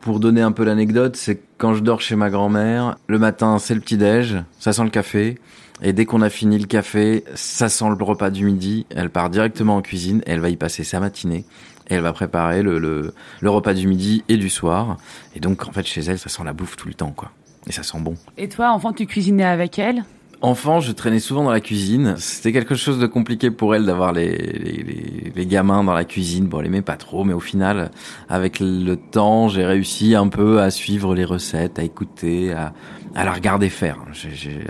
Pour 0.00 0.20
donner 0.20 0.40
un 0.40 0.52
peu 0.52 0.64
l'anecdote, 0.64 1.16
c'est 1.16 1.40
quand 1.58 1.74
je 1.74 1.82
dors 1.82 2.00
chez 2.00 2.16
ma 2.16 2.30
grand-mère, 2.30 2.96
le 3.08 3.18
matin, 3.18 3.58
c'est 3.58 3.74
le 3.74 3.80
petit-déj, 3.80 4.36
ça 4.58 4.72
sent 4.72 4.84
le 4.84 4.90
café. 4.90 5.38
Et 5.82 5.92
dès 5.92 6.06
qu'on 6.06 6.22
a 6.22 6.30
fini 6.30 6.58
le 6.58 6.66
café, 6.66 7.24
ça 7.34 7.68
sent 7.68 7.84
le 7.88 8.04
repas 8.04 8.30
du 8.30 8.44
midi. 8.44 8.86
Elle 8.90 9.10
part 9.10 9.30
directement 9.30 9.76
en 9.76 9.82
cuisine 9.82 10.22
elle 10.26 10.40
va 10.40 10.48
y 10.48 10.56
passer 10.56 10.82
sa 10.82 10.98
matinée. 10.98 11.44
Et 11.88 11.94
elle 11.94 12.02
va 12.02 12.12
préparer 12.12 12.62
le, 12.62 12.78
le, 12.78 13.14
le 13.40 13.50
repas 13.50 13.74
du 13.74 13.86
midi 13.86 14.24
et 14.28 14.36
du 14.36 14.50
soir. 14.50 14.96
Et 15.34 15.40
donc, 15.40 15.66
en 15.66 15.72
fait, 15.72 15.86
chez 15.86 16.00
elle, 16.02 16.18
ça 16.18 16.28
sent 16.28 16.42
la 16.44 16.52
bouffe 16.52 16.76
tout 16.76 16.88
le 16.88 16.94
temps, 16.94 17.12
quoi. 17.12 17.30
Et 17.66 17.72
ça 17.72 17.82
sent 17.82 17.98
bon. 18.00 18.14
Et 18.36 18.48
toi, 18.48 18.70
enfant, 18.70 18.92
tu 18.92 19.06
cuisinais 19.06 19.44
avec 19.44 19.78
elle? 19.78 20.04
Enfant, 20.40 20.78
je 20.80 20.92
traînais 20.92 21.18
souvent 21.18 21.42
dans 21.42 21.50
la 21.50 21.60
cuisine. 21.60 22.14
C'était 22.18 22.52
quelque 22.52 22.76
chose 22.76 23.00
de 23.00 23.06
compliqué 23.06 23.50
pour 23.50 23.74
elle 23.74 23.84
d'avoir 23.86 24.12
les, 24.12 24.28
les, 24.36 24.82
les, 24.84 25.32
les 25.34 25.46
gamins 25.46 25.82
dans 25.82 25.94
la 25.94 26.04
cuisine. 26.04 26.46
Bon, 26.46 26.60
elle 26.60 26.66
aimait 26.66 26.80
pas 26.82 26.96
trop, 26.96 27.24
mais 27.24 27.32
au 27.32 27.40
final, 27.40 27.90
avec 28.28 28.60
le 28.60 28.94
temps, 28.94 29.48
j'ai 29.48 29.64
réussi 29.66 30.14
un 30.14 30.28
peu 30.28 30.60
à 30.60 30.70
suivre 30.70 31.14
les 31.16 31.24
recettes, 31.24 31.80
à 31.80 31.82
écouter, 31.82 32.52
à, 32.52 32.72
à 33.16 33.24
la 33.24 33.32
regarder 33.32 33.68
faire. 33.68 33.98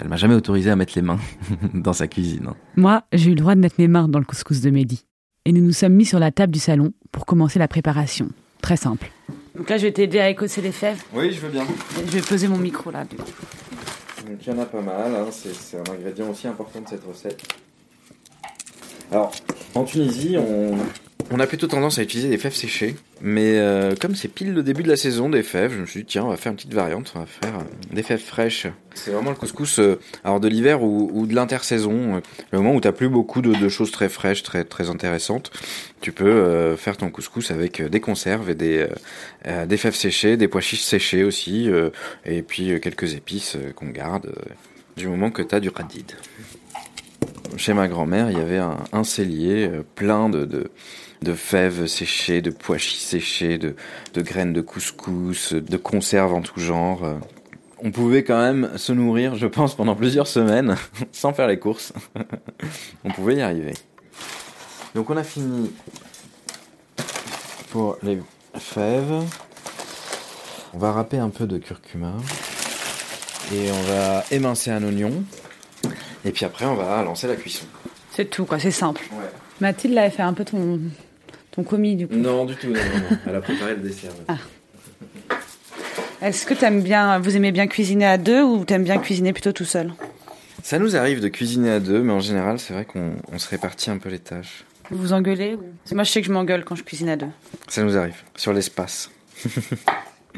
Elle 0.01 0.09
m'a 0.09 0.17
jamais 0.17 0.35
autorisé 0.35 0.71
à 0.71 0.77
mettre 0.77 0.95
les 0.97 1.03
mains 1.03 1.19
dans 1.75 1.93
sa 1.93 2.07
cuisine. 2.07 2.49
Moi, 2.77 3.03
j'ai 3.13 3.27
eu 3.27 3.35
le 3.35 3.41
droit 3.41 3.55
de 3.55 3.61
mettre 3.61 3.77
mes 3.79 3.89
mains 3.89 4.09
dans 4.09 4.19
le 4.21 4.25
couscous 4.25 4.63
de 4.63 4.71
Mehdi. 4.71 5.05
Et 5.45 5.53
nous 5.53 5.63
nous 5.63 5.73
sommes 5.73 5.95
mis 5.95 6.07
sur 6.07 6.19
la 6.19 6.31
table 6.31 6.53
du 6.53 6.61
salon 6.61 6.93
pour 7.13 7.27
commencer 7.27 7.59
la 7.59 7.69
préparation. 7.69 8.31
Très 8.63 8.77
simple. 8.79 9.11
Donc 9.55 9.69
là, 9.69 9.77
je 9.77 9.83
vais 9.83 9.93
t'aider 9.93 10.19
à 10.19 10.31
écosser 10.31 10.63
les 10.63 10.73
fèves. 10.73 11.03
Oui, 11.15 11.31
je 11.33 11.41
veux 11.41 11.51
bien. 11.51 11.65
Je 12.07 12.11
vais 12.13 12.21
poser 12.23 12.49
mon 12.49 12.59
micro 12.59 12.91
là. 12.91 13.05
du 13.05 13.17
coup. 13.17 13.25
Donc 14.29 14.47
il 14.47 14.53
y 14.53 14.57
en 14.57 14.59
a 14.59 14.67
pas 14.67 14.83
mal, 14.83 15.15
hein. 15.15 15.27
c'est 15.31 15.55
c'est 15.55 15.79
un 15.79 15.91
ingrédient 15.91 16.29
aussi 16.29 16.47
important 16.47 16.83
de 16.83 16.89
cette 16.89 17.05
recette. 17.05 17.41
Alors, 19.11 19.33
en 19.75 19.85
Tunisie, 19.85 20.37
on, 20.37 20.77
on 21.31 21.41
a 21.41 21.47
plutôt 21.47 21.67
tendance 21.67 21.99
à 21.99 22.03
utiliser 22.03 22.29
des 22.29 22.39
fèves 22.39 22.55
séchées, 22.55 22.97
mais 23.21 23.59
euh, 23.59 23.95
comme 23.95 24.15
c'est 24.15 24.29
pile 24.29 24.55
le 24.55 24.63
début 24.63 24.83
de 24.83 24.89
la 24.89 24.97
saison 24.97 25.29
des 25.29 25.43
fèves, 25.43 25.73
je 25.75 25.81
me 25.81 25.87
suis 25.87 26.01
dit 26.01 26.07
tiens, 26.07 26.25
on 26.25 26.29
va 26.29 26.37
faire 26.37 26.53
une 26.53 26.57
petite 26.57 26.75
variante, 26.75 27.13
on 27.15 27.21
va 27.21 27.27
faire 27.27 27.59
euh, 27.59 27.95
des 27.95 28.03
fèves 28.03 28.23
fraîches. 28.23 28.67
C'est 28.95 29.13
vraiment 29.13 29.31
le 29.31 29.37
couscous 29.37 29.79
euh, 29.79 29.99
alors 30.25 30.41
de 30.41 30.49
l'hiver 30.49 30.83
ou, 30.83 31.27
de 31.27 31.35
l'intersaison, 31.35 32.17
euh, 32.17 32.21
le 32.51 32.59
moment 32.59 32.75
où 32.75 32.81
t'as 32.81 32.93
plus 32.93 33.09
beaucoup 33.09 33.43
de, 33.43 33.69
choses 33.69 33.91
très 33.91 34.09
fraîches, 34.09 34.43
très 34.43 34.65
très 34.65 34.91
intéressantes. 34.91 35.51
Tu 36.01 36.13
peux 36.13 36.25
euh, 36.25 36.77
faire 36.77 36.97
ton 36.97 37.11
couscous 37.11 37.51
avec 37.51 37.81
euh, 37.81 37.89
des 37.89 38.01
conserves 38.01 38.51
et 38.51 38.55
des 38.55 38.87
des 39.67 39.77
fèves 39.77 39.95
séchées, 39.95 40.37
des 40.37 40.49
pois 40.49 40.61
chiches 40.61 40.83
séchés 40.83 41.25
aussi, 41.25 41.71
et 42.25 42.43
puis 42.43 42.79
quelques 42.81 43.15
épices 43.15 43.57
qu'on 43.77 43.89
garde 43.89 44.33
du 44.97 45.07
moment 45.09 45.31
que 45.31 45.43
t'as 45.43 45.61
du 45.61 45.71
radid. 45.71 46.13
Chez 47.57 47.73
ma 47.73 47.89
grand-mère, 47.89 48.31
il 48.31 48.37
y 48.37 48.41
avait 48.41 48.59
un, 48.59 48.77
un 48.93 49.05
cellier 49.05 49.71
plein 49.95 50.29
de, 50.29 50.45
de, 50.45 50.71
de 51.23 51.33
fèves 51.33 51.87
séchées, 51.87 52.43
de 52.43 52.51
pois 52.51 52.79
chiches 52.79 53.01
séchés, 53.01 53.59
de, 53.59 53.75
de 54.15 54.23
graines 54.23 54.53
de 54.53 54.61
couscous, 54.61 55.53
de 55.53 55.77
conserves 55.77 56.35
en 56.35 56.43
tout 56.43 56.61
genre. 56.61 57.05
On 57.81 57.93
pouvait 57.93 58.25
quand 58.25 58.41
même 58.41 58.77
se 58.77 58.93
nourrir, 58.93 59.37
je 59.37 59.47
pense, 59.47 59.77
pendant 59.77 59.95
plusieurs 59.95 60.27
semaines, 60.27 60.77
sans 61.13 61.33
faire 61.33 61.47
les 61.47 61.59
courses. 61.59 61.93
On 63.05 63.11
pouvait 63.11 63.37
y 63.37 63.41
arriver. 63.41 63.75
Donc 64.95 65.11
on 65.11 65.17
a 65.17 65.23
fini 65.23 65.71
pour 67.71 67.99
les 68.03 68.19
fèves. 68.59 69.23
On 70.75 70.79
va 70.79 70.93
râper 70.93 71.19
un 71.19 71.31
peu 71.31 71.47
de 71.47 71.59
curcuma. 71.59 72.15
Et 73.53 73.71
on 73.71 73.83
va 73.83 74.25
émincer 74.31 74.71
un 74.71 74.83
oignon. 74.83 75.23
Et 76.25 76.33
puis 76.33 76.45
après, 76.45 76.67
on 76.67 76.75
va 76.75 77.03
lancer 77.03 77.27
la 77.27 77.37
cuisson. 77.37 77.65
C'est 78.13 78.29
tout, 78.29 78.45
quoi. 78.45 78.59
C'est 78.59 78.71
simple. 78.71 79.03
Ouais. 79.13 79.31
Mathilde 79.61 79.97
avait 79.97 80.11
fait 80.11 80.23
un 80.23 80.35
peu 80.35 80.45
ton, 80.45 80.81
ton 81.59 81.65
commis, 81.65 81.97
du 81.97 82.07
coup. 82.07 82.15
Non, 82.15 82.45
du 82.45 82.55
tout, 82.55 82.69
non, 82.69 82.75
non, 82.75 83.11
non. 83.11 83.17
Elle 83.27 83.35
a 83.35 83.41
préparé 83.41 83.75
le 83.75 83.81
dessert. 83.81 84.13
Est-ce 86.23 86.47
que 86.47 86.55
t'aimes 86.55 86.83
bien, 86.83 87.19
vous 87.19 87.35
aimez 87.37 87.51
bien 87.51 87.67
cuisiner 87.67 88.07
à 88.07 88.17
deux 88.17 88.43
ou 88.43 88.65
t'aimes 88.65 88.85
bien 88.85 88.99
cuisiner 88.99 89.33
plutôt 89.33 89.51
tout 89.51 89.65
seul? 89.65 89.93
Ça 90.63 90.79
nous 90.79 90.95
arrive 90.95 91.21
de 91.21 91.27
cuisiner 91.27 91.71
à 91.71 91.81
deux, 91.81 92.01
mais 92.01 92.13
en 92.13 92.21
général, 92.21 92.61
c'est 92.61 92.75
vrai 92.75 92.85
qu'on 92.85 93.13
on 93.33 93.39
se 93.39 93.49
répartit 93.49 93.91
un 93.91 93.99
peu 93.99 94.09
les 94.09 94.21
tâches. 94.21 94.65
Vous 94.91 94.99
vous 94.99 95.13
engueulez 95.13 95.55
ou... 95.55 95.95
Moi, 95.95 96.05
je 96.05 96.11
sais 96.11 96.21
que 96.21 96.29
je 96.29 96.33
m'engueule 96.33 96.65
quand 96.65 96.77
je 96.77 96.85
cuisine 96.85 97.09
à 97.09 97.17
deux. 97.17 97.27
Ça 97.67 97.83
nous 97.83 97.97
arrive. 97.97 98.23
Sur 98.37 98.53
l'espace. 98.53 99.11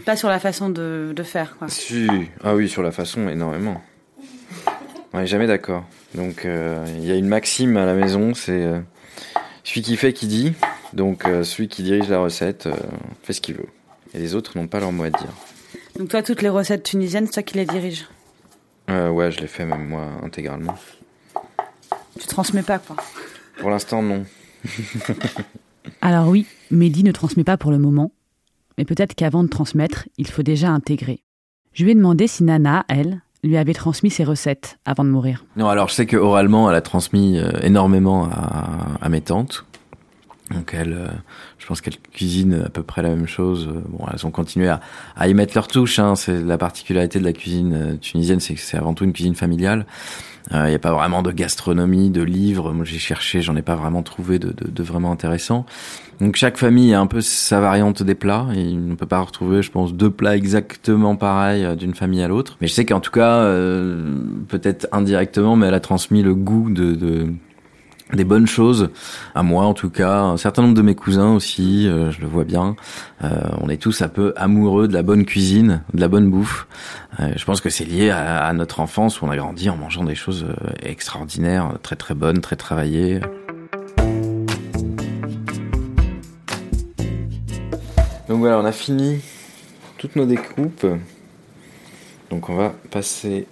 Pas 0.06 0.16
sur 0.16 0.28
la 0.28 0.38
façon 0.38 0.70
de, 0.70 1.12
de 1.14 1.22
faire, 1.22 1.56
quoi. 1.58 1.68
Si. 1.68 2.08
Ah 2.42 2.54
oui, 2.54 2.68
sur 2.68 2.82
la 2.82 2.92
façon, 2.92 3.28
énormément. 3.28 3.82
On 5.12 5.18
n'est 5.18 5.26
jamais 5.26 5.46
d'accord. 5.46 5.84
Donc, 6.14 6.46
euh, 6.46 6.82
il 6.96 7.04
y 7.04 7.12
a 7.12 7.16
une 7.16 7.28
maxime 7.28 7.76
à 7.76 7.84
la 7.84 7.94
maison, 7.94 8.32
c'est 8.32 8.52
euh, 8.52 8.80
celui 9.64 9.82
qui 9.82 9.96
fait 9.96 10.14
qui 10.14 10.26
dit. 10.26 10.54
Donc, 10.92 11.24
euh, 11.24 11.44
celui 11.44 11.68
qui 11.68 11.82
dirige 11.82 12.08
la 12.08 12.18
recette 12.18 12.66
euh, 12.66 12.74
fait 13.22 13.32
ce 13.32 13.40
qu'il 13.40 13.54
veut. 13.54 13.68
et 14.14 14.18
les 14.18 14.34
autres 14.34 14.58
n'ont 14.58 14.66
pas 14.66 14.80
leur 14.80 14.92
mot 14.92 15.04
à 15.04 15.10
dire. 15.10 15.32
Donc 15.98 16.08
toi, 16.08 16.22
toutes 16.22 16.42
les 16.42 16.48
recettes 16.48 16.82
tunisiennes, 16.82 17.26
c'est 17.26 17.32
toi 17.32 17.42
qui 17.42 17.56
les 17.56 17.66
diriges 17.66 18.06
euh, 18.88 19.08
Ouais, 19.10 19.30
je 19.30 19.40
les 19.40 19.46
fais 19.46 19.64
même 19.64 19.86
moi 19.86 20.06
intégralement. 20.22 20.74
Tu 22.18 22.26
transmets 22.26 22.62
pas 22.62 22.78
quoi 22.78 22.96
Pour 23.58 23.70
l'instant, 23.70 24.02
non. 24.02 24.24
Alors 26.00 26.28
oui, 26.28 26.46
Mehdi 26.70 27.04
ne 27.04 27.12
transmet 27.12 27.44
pas 27.44 27.56
pour 27.56 27.70
le 27.70 27.78
moment, 27.78 28.12
mais 28.76 28.84
peut-être 28.84 29.14
qu'avant 29.14 29.44
de 29.44 29.48
transmettre, 29.48 30.08
il 30.18 30.28
faut 30.28 30.42
déjà 30.42 30.68
intégrer. 30.70 31.22
Je 31.72 31.84
lui 31.84 31.92
ai 31.92 31.94
demandé 31.94 32.26
si 32.26 32.42
Nana, 32.42 32.84
elle, 32.88 33.22
lui 33.42 33.56
avait 33.56 33.74
transmis 33.74 34.10
ses 34.10 34.24
recettes 34.24 34.78
avant 34.84 35.04
de 35.04 35.08
mourir. 35.08 35.44
Non, 35.56 35.68
alors 35.68 35.88
je 35.88 35.94
sais 35.94 36.06
que 36.06 36.16
oralement, 36.16 36.68
elle 36.68 36.76
a 36.76 36.82
transmis 36.82 37.40
énormément 37.62 38.28
à, 38.30 39.08
mes 39.08 39.22
tantes. 39.22 39.64
Donc 40.50 40.74
elle, 40.74 40.92
euh, 40.92 41.08
je 41.58 41.66
pense 41.66 41.80
qu'elle 41.80 41.96
cuisine 42.12 42.62
à 42.66 42.68
peu 42.68 42.82
près 42.82 43.02
la 43.02 43.10
même 43.10 43.26
chose. 43.26 43.68
Bon, 43.88 44.04
elles 44.12 44.26
ont 44.26 44.30
continué 44.30 44.68
à, 44.68 44.80
à 45.16 45.28
y 45.28 45.34
mettre 45.34 45.52
leur 45.54 45.68
touche. 45.68 45.98
Hein. 45.98 46.16
C'est 46.16 46.42
la 46.42 46.58
particularité 46.58 47.18
de 47.18 47.24
la 47.24 47.32
cuisine 47.32 47.74
euh, 47.74 47.96
tunisienne, 47.96 48.40
c'est 48.40 48.54
que 48.54 48.60
c'est 48.60 48.76
avant 48.76 48.94
tout 48.94 49.04
une 49.04 49.12
cuisine 49.12 49.34
familiale. 49.34 49.86
Il 50.50 50.56
euh, 50.56 50.68
n'y 50.68 50.74
a 50.74 50.78
pas 50.78 50.92
vraiment 50.92 51.22
de 51.22 51.30
gastronomie, 51.30 52.10
de 52.10 52.22
livres. 52.22 52.72
Moi, 52.72 52.84
j'ai 52.84 52.98
cherché, 52.98 53.42
j'en 53.42 53.54
ai 53.56 53.62
pas 53.62 53.76
vraiment 53.76 54.02
trouvé 54.02 54.38
de, 54.38 54.48
de, 54.48 54.68
de, 54.68 54.82
vraiment 54.82 55.12
intéressant. 55.12 55.66
Donc 56.20 56.36
chaque 56.36 56.56
famille 56.56 56.92
a 56.92 57.00
un 57.00 57.06
peu 57.06 57.20
sa 57.20 57.60
variante 57.60 58.02
des 58.02 58.14
plats. 58.14 58.48
Et 58.54 58.72
on 58.72 58.90
ne 58.90 58.94
peut 58.94 59.06
pas 59.06 59.20
retrouver, 59.20 59.62
je 59.62 59.70
pense, 59.70 59.94
deux 59.94 60.10
plats 60.10 60.36
exactement 60.36 61.14
pareils 61.14 61.64
euh, 61.64 61.76
d'une 61.76 61.94
famille 61.94 62.22
à 62.22 62.28
l'autre. 62.28 62.56
Mais 62.60 62.66
je 62.66 62.72
sais 62.72 62.84
qu'en 62.84 63.00
tout 63.00 63.12
cas, 63.12 63.42
euh, 63.42 64.16
peut-être 64.48 64.88
indirectement, 64.92 65.56
mais 65.56 65.66
elle 65.66 65.74
a 65.74 65.80
transmis 65.80 66.22
le 66.22 66.34
goût 66.34 66.70
de, 66.70 66.94
de 66.94 67.28
des 68.12 68.24
bonnes 68.24 68.46
choses 68.46 68.90
à 69.34 69.42
moi 69.42 69.64
en 69.64 69.74
tout 69.74 69.90
cas. 69.90 70.20
Un 70.20 70.36
certain 70.36 70.62
nombre 70.62 70.74
de 70.74 70.82
mes 70.82 70.94
cousins 70.94 71.32
aussi 71.32 71.88
euh, 71.88 72.10
je 72.10 72.20
le 72.20 72.26
vois 72.26 72.44
bien. 72.44 72.76
Euh, 73.24 73.28
on 73.60 73.68
est 73.68 73.76
tous 73.76 74.02
un 74.02 74.08
peu 74.08 74.32
amoureux 74.36 74.88
de 74.88 74.94
la 74.94 75.02
bonne 75.02 75.24
cuisine 75.24 75.82
de 75.94 76.00
la 76.00 76.08
bonne 76.08 76.30
bouffe. 76.30 76.66
Euh, 77.20 77.32
je 77.36 77.44
pense 77.44 77.60
que 77.60 77.70
c'est 77.70 77.84
lié 77.84 78.10
à, 78.10 78.44
à, 78.44 78.52
notre 78.52 78.80
enfance 78.80 79.20
où 79.20 79.26
on 79.26 79.30
a 79.30 79.36
grandi 79.36 79.70
en 79.70 79.76
mangeant 79.76 80.04
des 80.04 80.14
choses 80.14 80.46
extraordinaires 80.82 81.74
très 81.82 81.96
très 81.96 82.14
bonnes 82.14 82.40
très 82.40 82.56
travaillées. 82.56 83.20
Donc 88.28 88.38
voilà 88.38 88.58
on 88.58 88.64
a 88.64 88.72
fini 88.72 89.20
toutes 89.98 90.16
nos 90.16 90.26
découpes. 90.26 90.86
Donc 92.30 92.48
on 92.48 92.54
va 92.54 92.72
passer 92.90 93.46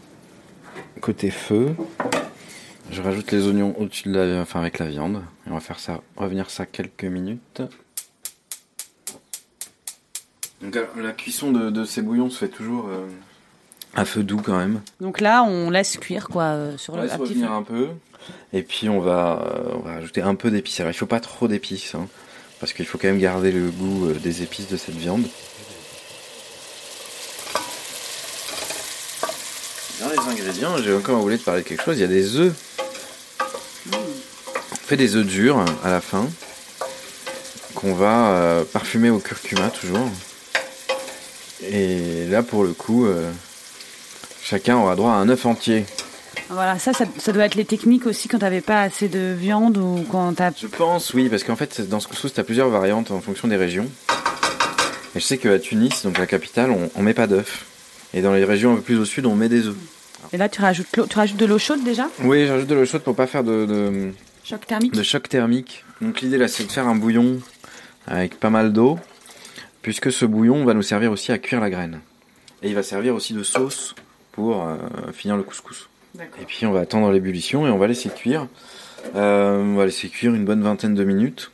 côté 1.00 1.30
feu 1.30 1.74
je 2.90 3.02
rajoute 3.02 3.30
les 3.32 3.46
oignons 3.46 3.74
au-dessus 3.78 4.08
de 4.08 4.18
la, 4.18 4.40
enfin 4.40 4.60
avec 4.60 4.78
la 4.78 4.86
viande. 4.86 5.22
Et 5.46 5.50
on 5.50 5.54
va 5.54 5.60
faire 5.60 5.78
ça, 5.78 6.00
revenir 6.16 6.50
ça 6.50 6.66
quelques 6.66 7.04
minutes. 7.04 7.62
Donc 10.62 10.76
la 10.96 11.12
cuisson 11.12 11.52
de, 11.52 11.84
ces 11.84 12.02
bouillons 12.02 12.30
se 12.30 12.38
fait 12.38 12.48
toujours 12.48 12.88
euh, 12.88 13.06
à 13.94 14.04
feu 14.04 14.22
doux 14.22 14.42
quand 14.42 14.56
même. 14.56 14.80
Donc 15.00 15.20
là, 15.20 15.44
on 15.44 15.70
laisse 15.70 15.96
cuire 15.98 16.28
quoi 16.28 16.44
euh, 16.44 16.76
sur 16.76 16.96
le 16.96 17.06
petit 17.06 17.16
revenir 17.16 17.52
un 17.52 17.62
peu. 17.62 17.88
Et 18.52 18.62
puis 18.62 18.88
on 18.88 19.00
va, 19.00 19.42
euh, 19.46 19.74
on 19.76 19.80
va 19.80 19.94
ajouter 19.94 20.22
un 20.22 20.34
peu 20.34 20.50
d'épices. 20.50 20.80
Alors 20.80 20.92
il 20.92 20.96
faut 20.96 21.06
pas 21.06 21.20
trop 21.20 21.46
d'épices, 21.46 21.94
hein, 21.94 22.08
parce 22.58 22.72
qu'il 22.72 22.86
faut 22.86 22.98
quand 22.98 23.08
même 23.08 23.20
garder 23.20 23.52
le 23.52 23.70
goût 23.70 24.12
des 24.14 24.42
épices 24.42 24.68
de 24.68 24.76
cette 24.76 24.96
viande. 24.96 25.24
Dans 30.00 30.10
les 30.10 30.18
ingrédients, 30.18 30.76
j'ai 30.78 30.94
encore 30.94 31.20
voulu 31.20 31.38
te 31.38 31.44
parler 31.44 31.62
de 31.62 31.68
quelque 31.68 31.84
chose. 31.84 31.98
Il 31.98 32.00
y 32.00 32.04
a 32.04 32.08
des 32.08 32.36
œufs 32.36 32.67
fait 34.88 34.96
des 34.96 35.16
œufs 35.16 35.26
durs 35.26 35.62
à 35.84 35.90
la 35.90 36.00
fin 36.00 36.26
qu'on 37.74 37.92
va 37.92 38.28
euh, 38.28 38.64
parfumer 38.64 39.10
au 39.10 39.18
curcuma 39.18 39.68
toujours. 39.68 40.08
Et 41.70 42.24
là 42.30 42.42
pour 42.42 42.64
le 42.64 42.72
coup, 42.72 43.04
euh, 43.04 43.30
chacun 44.42 44.78
aura 44.78 44.96
droit 44.96 45.10
à 45.10 45.16
un 45.16 45.28
œuf 45.28 45.44
entier. 45.44 45.84
Voilà, 46.48 46.78
ça, 46.78 46.92
ça, 46.94 47.32
doit 47.32 47.44
être 47.44 47.54
les 47.54 47.66
techniques 47.66 48.06
aussi 48.06 48.28
quand 48.28 48.38
t'avais 48.38 48.62
pas 48.62 48.80
assez 48.80 49.08
de 49.08 49.34
viande 49.38 49.76
ou 49.76 50.06
quand 50.10 50.32
t'as... 50.32 50.52
Je 50.58 50.66
pense, 50.66 51.12
oui, 51.12 51.28
parce 51.28 51.44
qu'en 51.44 51.56
fait, 51.56 51.86
dans 51.86 52.00
ce 52.00 52.08
couscous, 52.08 52.32
t'as 52.32 52.42
plusieurs 52.42 52.70
variantes 52.70 53.10
en 53.10 53.20
fonction 53.20 53.46
des 53.46 53.56
régions. 53.56 53.90
Et 55.14 55.20
je 55.20 55.24
sais 55.24 55.36
qu'à 55.36 55.58
Tunis, 55.58 56.02
donc 56.02 56.16
la 56.16 56.26
capitale, 56.26 56.70
on, 56.70 56.90
on 56.94 57.02
met 57.02 57.12
pas 57.12 57.26
d'œufs. 57.26 57.66
Et 58.14 58.22
dans 58.22 58.32
les 58.32 58.46
régions 58.46 58.72
un 58.72 58.76
peu 58.76 58.82
plus 58.82 58.98
au 58.98 59.04
sud, 59.04 59.26
on 59.26 59.34
met 59.34 59.50
des 59.50 59.66
œufs. 59.66 59.76
Et 60.32 60.38
là, 60.38 60.48
tu 60.48 60.62
rajoutes, 60.62 60.86
tu 60.90 61.18
rajoutes 61.18 61.36
de 61.36 61.46
l'eau 61.46 61.58
chaude 61.58 61.84
déjà? 61.84 62.08
Oui, 62.22 62.46
j'ajoute 62.46 62.68
de 62.68 62.74
l'eau 62.74 62.86
chaude 62.86 63.02
pour 63.02 63.14
pas 63.14 63.26
faire 63.26 63.44
de, 63.44 64.12
Choc 64.48 64.66
thermique 64.66 64.94
De 64.94 65.02
choc 65.02 65.28
thermique. 65.28 65.84
Donc 66.00 66.22
l'idée 66.22 66.38
là, 66.38 66.48
c'est 66.48 66.64
de 66.64 66.72
faire 66.72 66.88
un 66.88 66.96
bouillon 66.96 67.38
avec 68.06 68.40
pas 68.40 68.48
mal 68.48 68.72
d'eau, 68.72 68.98
puisque 69.82 70.10
ce 70.10 70.24
bouillon 70.24 70.64
va 70.64 70.72
nous 70.72 70.80
servir 70.80 71.12
aussi 71.12 71.32
à 71.32 71.38
cuire 71.38 71.60
la 71.60 71.68
graine. 71.68 72.00
Et 72.62 72.68
il 72.68 72.74
va 72.74 72.82
servir 72.82 73.14
aussi 73.14 73.34
de 73.34 73.42
sauce 73.42 73.94
pour 74.32 74.66
euh, 74.66 74.76
finir 75.12 75.36
le 75.36 75.42
couscous. 75.42 75.90
Et 76.18 76.46
puis 76.46 76.64
on 76.64 76.72
va 76.72 76.80
attendre 76.80 77.12
l'ébullition 77.12 77.66
et 77.66 77.70
on 77.70 77.76
va 77.76 77.88
laisser 77.88 78.08
cuire. 78.08 78.46
Euh, 79.16 79.62
on 79.62 79.74
va 79.74 79.84
laisser 79.84 80.08
cuire 80.08 80.34
une 80.34 80.46
bonne 80.46 80.62
vingtaine 80.62 80.94
de 80.94 81.04
minutes. 81.04 81.50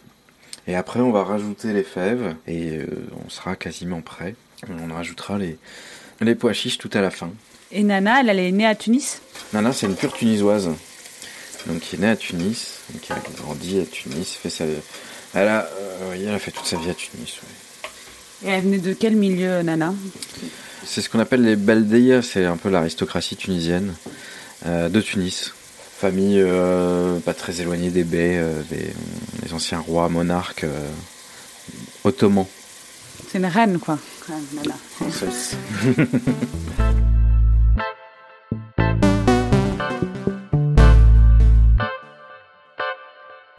Et 0.69 0.77
après, 0.77 1.01
on 1.01 1.11
va 1.11 1.25
rajouter 1.25 1.73
les 1.73 1.83
fèves 1.83 2.37
et 2.47 2.79
euh, 2.79 2.87
on 3.27 3.29
sera 3.29 3.57
quasiment 3.57 4.03
prêt. 4.03 4.37
On 4.69 4.95
rajoutera 4.95 5.37
les, 5.37 5.59
les 6.21 6.37
pois 6.37 6.53
chiches 6.53 6.79
tout 6.79 6.91
à 6.95 7.01
la 7.01 7.11
fin. 7.11 7.33
Et 7.73 7.83
Nana, 7.83 8.21
elle, 8.21 8.29
elle 8.29 8.39
est 8.39 8.53
née 8.53 8.67
à 8.67 8.77
Tunis? 8.77 9.21
Nana, 9.53 9.73
c'est 9.73 9.87
une 9.87 9.97
pure 9.97 10.13
tunisoise 10.13 10.71
donc 11.67 11.81
qui 11.81 11.97
est 11.97 11.99
née 11.99 12.09
à 12.09 12.17
Tunis, 12.17 12.81
qui 13.03 13.13
a 13.13 13.17
grandi 13.37 13.81
à 13.81 13.85
Tunis, 13.85 14.35
fait 14.35 14.51
sa, 14.51 14.65
elle 15.35 15.49
a, 15.49 15.65
euh, 15.65 16.15
elle 16.15 16.35
a 16.35 16.39
fait 16.39 16.51
toute 16.51 16.67
sa 16.67 16.77
vie 16.77 16.91
à 16.91 16.95
Tunis. 16.95 17.41
Et 18.45 18.49
elle 18.49 18.63
venait 18.63 18.79
de 18.79 18.93
quel 18.93 19.17
milieu, 19.17 19.63
Nana? 19.63 19.95
C'est 20.85 21.01
ce 21.01 21.09
qu'on 21.09 21.21
appelle 21.21 21.43
les 21.43 21.57
Baldeya, 21.57 22.23
c'est 22.23 22.45
un 22.45 22.57
peu 22.57 22.69
l'aristocratie 22.69 23.37
tunisienne 23.37 23.95
euh, 24.67 24.89
de 24.89 25.01
Tunis. 25.01 25.55
Famille 25.99 26.41
euh, 26.41 27.19
pas 27.21 27.35
très 27.35 27.61
éloignée 27.61 27.91
des 27.91 28.05
baies, 28.05 28.43
des, 28.71 28.93
anciens 29.53 29.79
rois, 29.79 30.09
monarques 30.09 30.67
ottomans. 32.03 32.47
C'est 33.31 33.39
une 33.39 33.47
reine, 33.47 33.79
quoi, 33.79 33.99
Nana. 34.53 34.75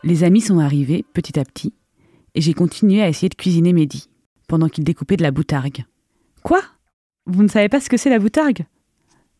Les 0.06 0.24
amis 0.24 0.42
sont 0.42 0.60
arrivés 0.60 1.04
petit 1.14 1.40
à 1.40 1.44
petit, 1.44 1.74
et 2.36 2.42
j'ai 2.42 2.54
continué 2.54 3.02
à 3.02 3.10
essayer 3.10 3.28
de 3.28 3.34
cuisiner 3.34 3.74
Mehdi, 3.74 4.08
pendant 4.48 4.70
qu'il 4.70 4.84
découpait 4.84 5.18
de 5.18 5.24
la 5.24 5.32
boutargue. 5.32 5.84
Quoi? 6.44 6.62
Vous 7.26 7.42
ne 7.42 7.48
savez 7.48 7.70
pas 7.70 7.80
ce 7.80 7.90
que 7.90 7.98
c'est 7.98 8.12
la 8.12 8.20
boutargue? 8.20 8.66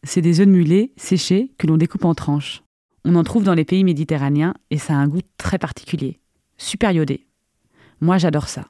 C'est 0.02 0.22
des 0.22 0.40
œufs 0.40 0.48
de 0.48 0.52
mulet 0.52 0.90
séchés 0.98 1.52
que 1.60 1.68
l'on 1.68 1.78
découpe 1.78 2.04
en 2.06 2.16
tranches. 2.16 2.64
On 3.04 3.14
en 3.14 3.24
trouve 3.24 3.44
dans 3.44 3.54
les 3.54 3.64
pays 3.64 3.84
méditerranéens 3.84 4.56
et 4.72 4.80
ça 4.80 4.94
a 4.94 4.98
un 4.98 5.08
goût 5.08 5.22
très 5.38 5.60
particulier, 5.60 6.20
super 6.58 6.92
iodé. 6.92 7.28
Moi 8.02 8.18
j'adore 8.18 8.48
ça. 8.48 8.66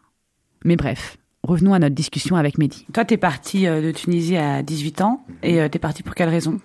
Mais 0.65 0.75
bref, 0.75 1.15
revenons 1.43 1.73
à 1.73 1.79
notre 1.79 1.95
discussion 1.95 2.35
avec 2.35 2.57
Mehdi. 2.57 2.85
Toi 2.93 3.05
t'es 3.05 3.15
parti 3.15 3.67
euh, 3.67 3.81
de 3.81 3.91
Tunisie 3.91 4.35
à 4.35 4.63
18 4.63 4.99
ans 4.99 5.25
et 5.43 5.61
euh, 5.61 5.69
t'es 5.69 5.79
parti 5.79 6.03
pour 6.03 6.13
quelle 6.13 6.27
raison? 6.27 6.59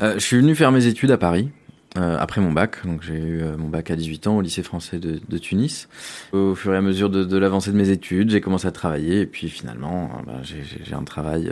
Euh, 0.00 0.14
Je 0.14 0.24
suis 0.24 0.36
venu 0.36 0.54
faire 0.54 0.70
mes 0.70 0.86
études 0.86 1.10
à 1.10 1.18
Paris. 1.18 1.50
Euh, 1.98 2.16
après 2.20 2.40
mon 2.40 2.52
bac. 2.52 2.86
Donc 2.86 3.02
j'ai 3.02 3.14
eu 3.14 3.42
euh, 3.42 3.56
mon 3.56 3.68
bac 3.68 3.90
à 3.90 3.96
18 3.96 4.28
ans 4.28 4.36
au 4.36 4.40
lycée 4.42 4.62
français 4.62 5.00
de, 5.00 5.20
de 5.28 5.38
Tunis. 5.38 5.88
Au 6.32 6.54
fur 6.54 6.72
et 6.72 6.76
à 6.76 6.80
mesure 6.80 7.10
de, 7.10 7.24
de 7.24 7.36
l'avancée 7.36 7.72
de 7.72 7.76
mes 7.76 7.88
études, 7.90 8.30
j'ai 8.30 8.40
commencé 8.40 8.68
à 8.68 8.70
travailler 8.70 9.22
et 9.22 9.26
puis 9.26 9.48
finalement, 9.48 10.04
euh, 10.04 10.22
bah, 10.24 10.40
j'ai 10.44 10.94
un 10.94 11.02
travail 11.02 11.50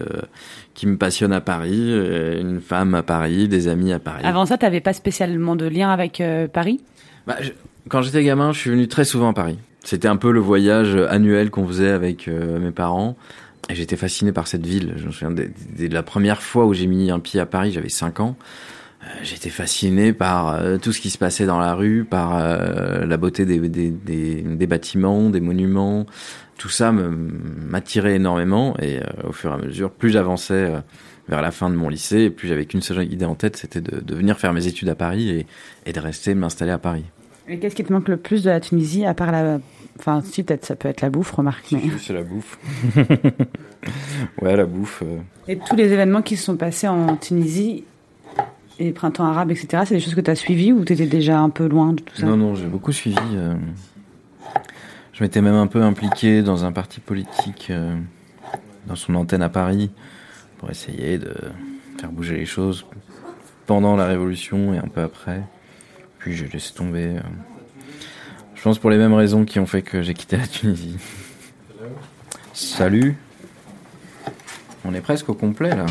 qui 0.75 0.87
me 0.87 0.97
passionne 0.97 1.33
à 1.33 1.41
Paris, 1.41 1.91
une 2.41 2.61
femme 2.61 2.95
à 2.95 3.03
Paris, 3.03 3.49
des 3.49 3.67
amis 3.67 3.93
à 3.93 3.99
Paris. 3.99 4.23
Avant 4.25 4.47
ça, 4.47 4.57
tu 4.57 4.65
n'avais 4.65 4.81
pas 4.81 4.93
spécialement 4.93 5.57
de 5.57 5.67
lien 5.67 5.91
avec 5.91 6.23
Paris? 6.53 6.81
Bah, 7.27 7.37
Quand 7.89 8.03
j'étais 8.03 8.23
gamin, 8.23 8.53
je 8.53 8.61
suis 8.61 8.71
venu 8.71 8.87
très 8.87 9.05
souvent 9.05 9.31
à 9.31 9.35
Paris. 9.35 9.59
C'était 9.83 10.09
un 10.09 10.17
peu 10.17 10.31
le 10.31 10.41
voyage 10.41 10.95
annuel 11.09 11.51
qu'on 11.51 11.67
faisait 11.67 11.91
avec 11.91 12.29
mes 12.29 12.71
parents. 12.71 13.17
Et 13.71 13.75
j'étais 13.75 13.97
fasciné 13.97 14.31
par 14.31 14.47
cette 14.47 14.65
ville. 14.65 14.95
Je 14.97 15.07
me 15.07 15.11
souviens 15.11 15.33
de, 15.33 15.51
de 15.79 15.93
la 15.93 16.03
première 16.05 16.43
fois 16.43 16.65
où 16.65 16.75
j'ai 16.75 16.87
mis 16.87 17.11
un 17.11 17.19
pied 17.19 17.41
à 17.41 17.47
Paris, 17.47 17.73
j'avais 17.73 17.89
5 17.89 18.21
ans. 18.21 18.37
Euh, 19.03 19.07
j'étais 19.23 19.51
fasciné 19.51 20.13
par 20.13 20.55
euh, 20.55 20.77
tout 20.77 20.93
ce 20.93 21.01
qui 21.01 21.11
se 21.11 21.19
passait 21.19 21.47
dans 21.47 21.61
la 21.61 21.75
rue, 21.75 22.05
par 22.05 22.37
euh, 22.37 23.07
la 23.07 23.17
beauté 23.17 23.45
des, 23.45 23.61
des, 23.61 23.91
des, 23.91 24.43
des, 24.43 24.67
bâtiments, 24.67 25.31
des 25.31 25.41
monuments. 25.41 26.07
Tout 26.57 26.69
ça 26.69 26.91
m'attirait 26.91 28.17
énormément 28.17 28.75
et 28.81 28.99
au 29.23 29.31
fur 29.31 29.53
et 29.53 29.55
à 29.55 29.59
mesure, 29.59 29.93
plus 29.93 30.11
j'avançais 30.11 30.73
vers 31.29 31.41
la 31.41 31.53
fin 31.53 31.71
de 31.71 31.77
mon 31.77 31.89
lycée, 31.89 32.31
plus 32.31 32.49
j'avais 32.49 32.67
qu'une 32.67 32.83
seule 32.83 33.13
idée 33.13 33.27
en 33.27 33.37
tête, 33.37 33.57
c'était 33.57 33.81
de, 33.81 34.01
de, 34.01 34.15
venir 34.17 34.37
faire 34.37 34.53
mes 34.53 34.67
études 34.67 34.89
à 34.89 34.97
Paris 34.97 35.31
et, 35.31 35.47
et 35.87 35.93
de 35.93 36.01
rester 36.01 36.35
m'installer 36.35 36.73
à 36.73 36.79
Paris. 36.79 37.05
Et 37.49 37.61
qu'est-ce 37.61 37.77
qui 37.77 37.85
te 37.85 37.93
manque 37.93 38.09
le 38.09 38.17
plus 38.17 38.43
de 38.43 38.51
la 38.51 38.59
Tunisie, 38.59 39.07
à 39.07 39.15
part 39.15 39.31
la... 39.31 39.61
Enfin, 40.01 40.21
si, 40.23 40.43
peut-être 40.43 40.65
ça 40.65 40.75
peut 40.75 40.89
être 40.89 41.01
la 41.01 41.11
bouffe, 41.11 41.31
remarque. 41.31 41.71
Mais... 41.71 41.81
C'est 41.99 42.13
la 42.13 42.23
bouffe. 42.23 42.59
ouais, 44.43 44.57
la 44.57 44.67
bouffe. 44.67 45.05
Et 45.47 45.59
tous 45.59 45.77
les 45.77 45.93
événements 45.93 46.23
qui 46.23 46.37
se 46.37 46.45
sont 46.45 46.57
passés 46.57 46.89
en 46.89 47.17
Tunisie, 47.17 47.85
et 48.79 48.93
printemps 48.93 49.25
arabe, 49.25 49.51
etc., 49.51 49.83
c'est 49.87 49.95
des 49.95 50.01
choses 50.01 50.15
que 50.15 50.21
tu 50.21 50.31
as 50.31 50.37
suivies 50.37 50.73
ou 50.73 50.85
tu 50.85 50.93
étais 50.93 51.07
déjà 51.07 51.41
un 51.41 51.51
peu 51.51 51.67
loin 51.67 51.93
de 51.93 52.01
tout 52.01 52.15
ça? 52.17 52.27
Non, 52.27 52.37
non, 52.37 52.55
j'ai 52.55 52.67
beaucoup 52.67 52.93
suivi. 52.93 53.17
Euh. 53.35 53.55
Je 55.13 55.25
m'étais 55.25 55.41
même 55.41 55.55
un 55.55 55.67
peu 55.67 55.83
impliqué 55.83 56.43
dans 56.43 56.65
un 56.65 56.71
parti 56.71 57.01
politique 57.01 57.69
euh, 57.71 57.97
dans 58.87 58.95
son 58.95 59.17
antenne 59.17 59.43
à 59.43 59.49
Paris 59.49 59.91
pour 60.59 60.71
essayer 60.71 61.19
de 61.19 61.35
faire 62.01 62.13
bouger 62.13 62.37
les 62.37 62.47
choses 62.47 62.87
pendant 63.67 63.97
la 63.97 64.07
Révolution 64.07 64.75
et 64.75 64.79
un 64.79 64.87
peu 64.87 65.03
après. 65.03 65.43
Puis 66.19 66.37
j'ai 66.37 66.47
laissé 66.47 66.73
tomber. 66.73 67.17
Euh, 67.17 67.21
je 68.55 68.63
pense 68.63 68.79
pour 68.79 68.91
les 68.91 68.99
mêmes 68.99 69.15
raisons 69.15 69.45
qui 69.45 69.59
ont 69.59 69.67
fait 69.67 69.83
que 69.83 70.03
j'ai 70.03 70.15
quitté 70.15 70.37
la 70.37 70.47
Tunisie. 70.47 70.97
Salut. 72.53 73.17
On 74.85 74.95
est 74.95 75.01
presque 75.01 75.29
au 75.29 75.35
complet 75.35 75.75
là. 75.75 75.87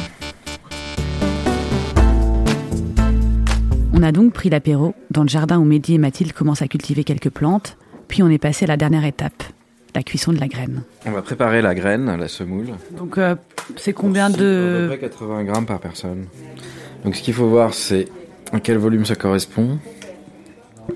On 3.99 4.03
a 4.03 4.11
donc 4.11 4.31
pris 4.31 4.51
l'apéro 4.51 4.93
dans 5.09 5.23
le 5.23 5.27
jardin 5.27 5.57
où 5.57 5.63
Mehdi 5.63 5.95
et 5.95 5.97
Mathilde 5.97 6.31
commencent 6.31 6.61
à 6.61 6.67
cultiver 6.67 7.03
quelques 7.03 7.31
plantes, 7.31 7.77
puis 8.07 8.21
on 8.21 8.29
est 8.29 8.37
passé 8.37 8.65
à 8.65 8.67
la 8.67 8.77
dernière 8.77 9.03
étape, 9.03 9.41
la 9.95 10.03
cuisson 10.03 10.31
de 10.31 10.39
la 10.39 10.47
graine. 10.47 10.83
On 11.07 11.11
va 11.11 11.23
préparer 11.23 11.63
la 11.63 11.73
graine, 11.73 12.15
la 12.15 12.27
semoule. 12.27 12.67
Donc 12.95 13.17
euh, 13.17 13.35
c'est 13.75 13.93
combien 13.93 14.29
de... 14.29 14.85
À 14.85 14.89
peu 14.91 14.97
près 14.97 15.09
80 15.09 15.43
grammes 15.45 15.65
par 15.65 15.79
personne. 15.79 16.27
Donc 17.03 17.15
ce 17.15 17.23
qu'il 17.23 17.33
faut 17.33 17.47
voir 17.47 17.73
c'est 17.73 18.07
à 18.51 18.59
quel 18.59 18.77
volume 18.77 19.03
ça 19.03 19.15
correspond. 19.15 19.79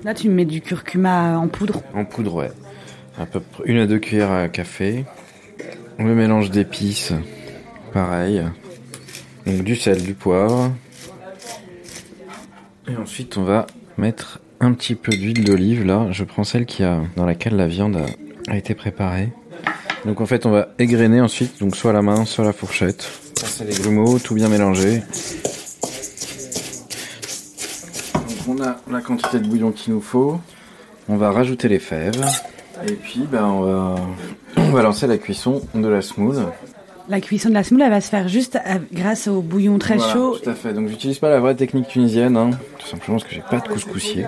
Là 0.04 0.14
tu 0.14 0.28
mets 0.28 0.44
du 0.44 0.60
curcuma 0.60 1.36
en 1.38 1.48
poudre 1.48 1.82
En 1.94 2.04
poudre 2.04 2.34
ouais. 2.34 2.52
À 3.18 3.26
peu 3.26 3.40
près 3.40 3.64
une 3.66 3.78
à 3.78 3.88
deux 3.88 3.98
cuillères 3.98 4.30
à 4.30 4.48
café. 4.48 5.06
Le 5.98 6.14
mélange 6.14 6.52
d'épices, 6.52 7.12
pareil. 7.92 8.44
Donc 9.44 9.64
du 9.64 9.74
sel, 9.74 10.00
du 10.04 10.14
poivre. 10.14 10.70
Et 12.92 12.96
ensuite 12.96 13.38
on 13.38 13.44
va 13.44 13.66
mettre 13.96 14.40
un 14.60 14.74
petit 14.74 14.94
peu 14.94 15.12
d'huile 15.12 15.44
d'olive 15.44 15.84
là. 15.84 16.08
Je 16.10 16.24
prends 16.24 16.44
celle 16.44 16.66
qui 16.66 16.84
a 16.84 17.00
dans 17.16 17.24
laquelle 17.24 17.56
la 17.56 17.66
viande 17.66 17.98
a, 18.48 18.56
été 18.56 18.74
préparée. 18.74 19.32
Donc 20.04 20.20
en 20.20 20.26
fait 20.26 20.44
on 20.44 20.50
va 20.50 20.68
égrener 20.78 21.22
ensuite, 21.22 21.58
donc 21.60 21.74
soit 21.74 21.94
la 21.94 22.02
main, 22.02 22.26
soit 22.26 22.44
la 22.44 22.52
fourchette. 22.52 23.10
Passer 23.40 23.64
les 23.64 23.74
grumeaux, 23.74 24.18
tout 24.18 24.34
bien 24.34 24.48
mélanger. 24.48 25.02
on 28.46 28.60
a 28.60 28.76
la 28.90 29.00
quantité 29.00 29.38
de 29.38 29.46
bouillon 29.46 29.72
qu'il 29.72 29.94
nous 29.94 30.02
faut. 30.02 30.38
On 31.08 31.16
va 31.16 31.30
rajouter 31.30 31.68
les 31.68 31.78
fèves. 31.78 32.22
Et 32.86 32.92
puis 32.92 33.20
ben, 33.30 33.44
on, 33.44 33.60
va, 33.62 33.94
on 34.58 34.70
va 34.70 34.82
lancer 34.82 35.06
la 35.06 35.16
cuisson 35.16 35.62
de 35.74 35.88
la 35.88 36.02
semoule. 36.02 36.44
La 37.12 37.20
cuisson 37.20 37.50
de 37.50 37.54
la 37.54 37.62
semoule, 37.62 37.82
elle 37.82 37.90
va 37.90 38.00
se 38.00 38.08
faire 38.08 38.26
juste 38.26 38.58
grâce 38.90 39.28
au 39.28 39.42
bouillon 39.42 39.78
très 39.78 39.98
chaud. 39.98 40.38
Tout 40.42 40.48
à 40.48 40.54
fait. 40.54 40.72
Donc 40.72 40.88
j'utilise 40.88 41.18
pas 41.18 41.28
la 41.28 41.40
vraie 41.40 41.54
technique 41.54 41.86
tunisienne, 41.86 42.38
hein, 42.38 42.52
tout 42.78 42.86
simplement 42.86 43.18
parce 43.18 43.28
que 43.28 43.34
j'ai 43.34 43.42
pas 43.42 43.60
de 43.60 43.68
couscoussier. 43.68 44.24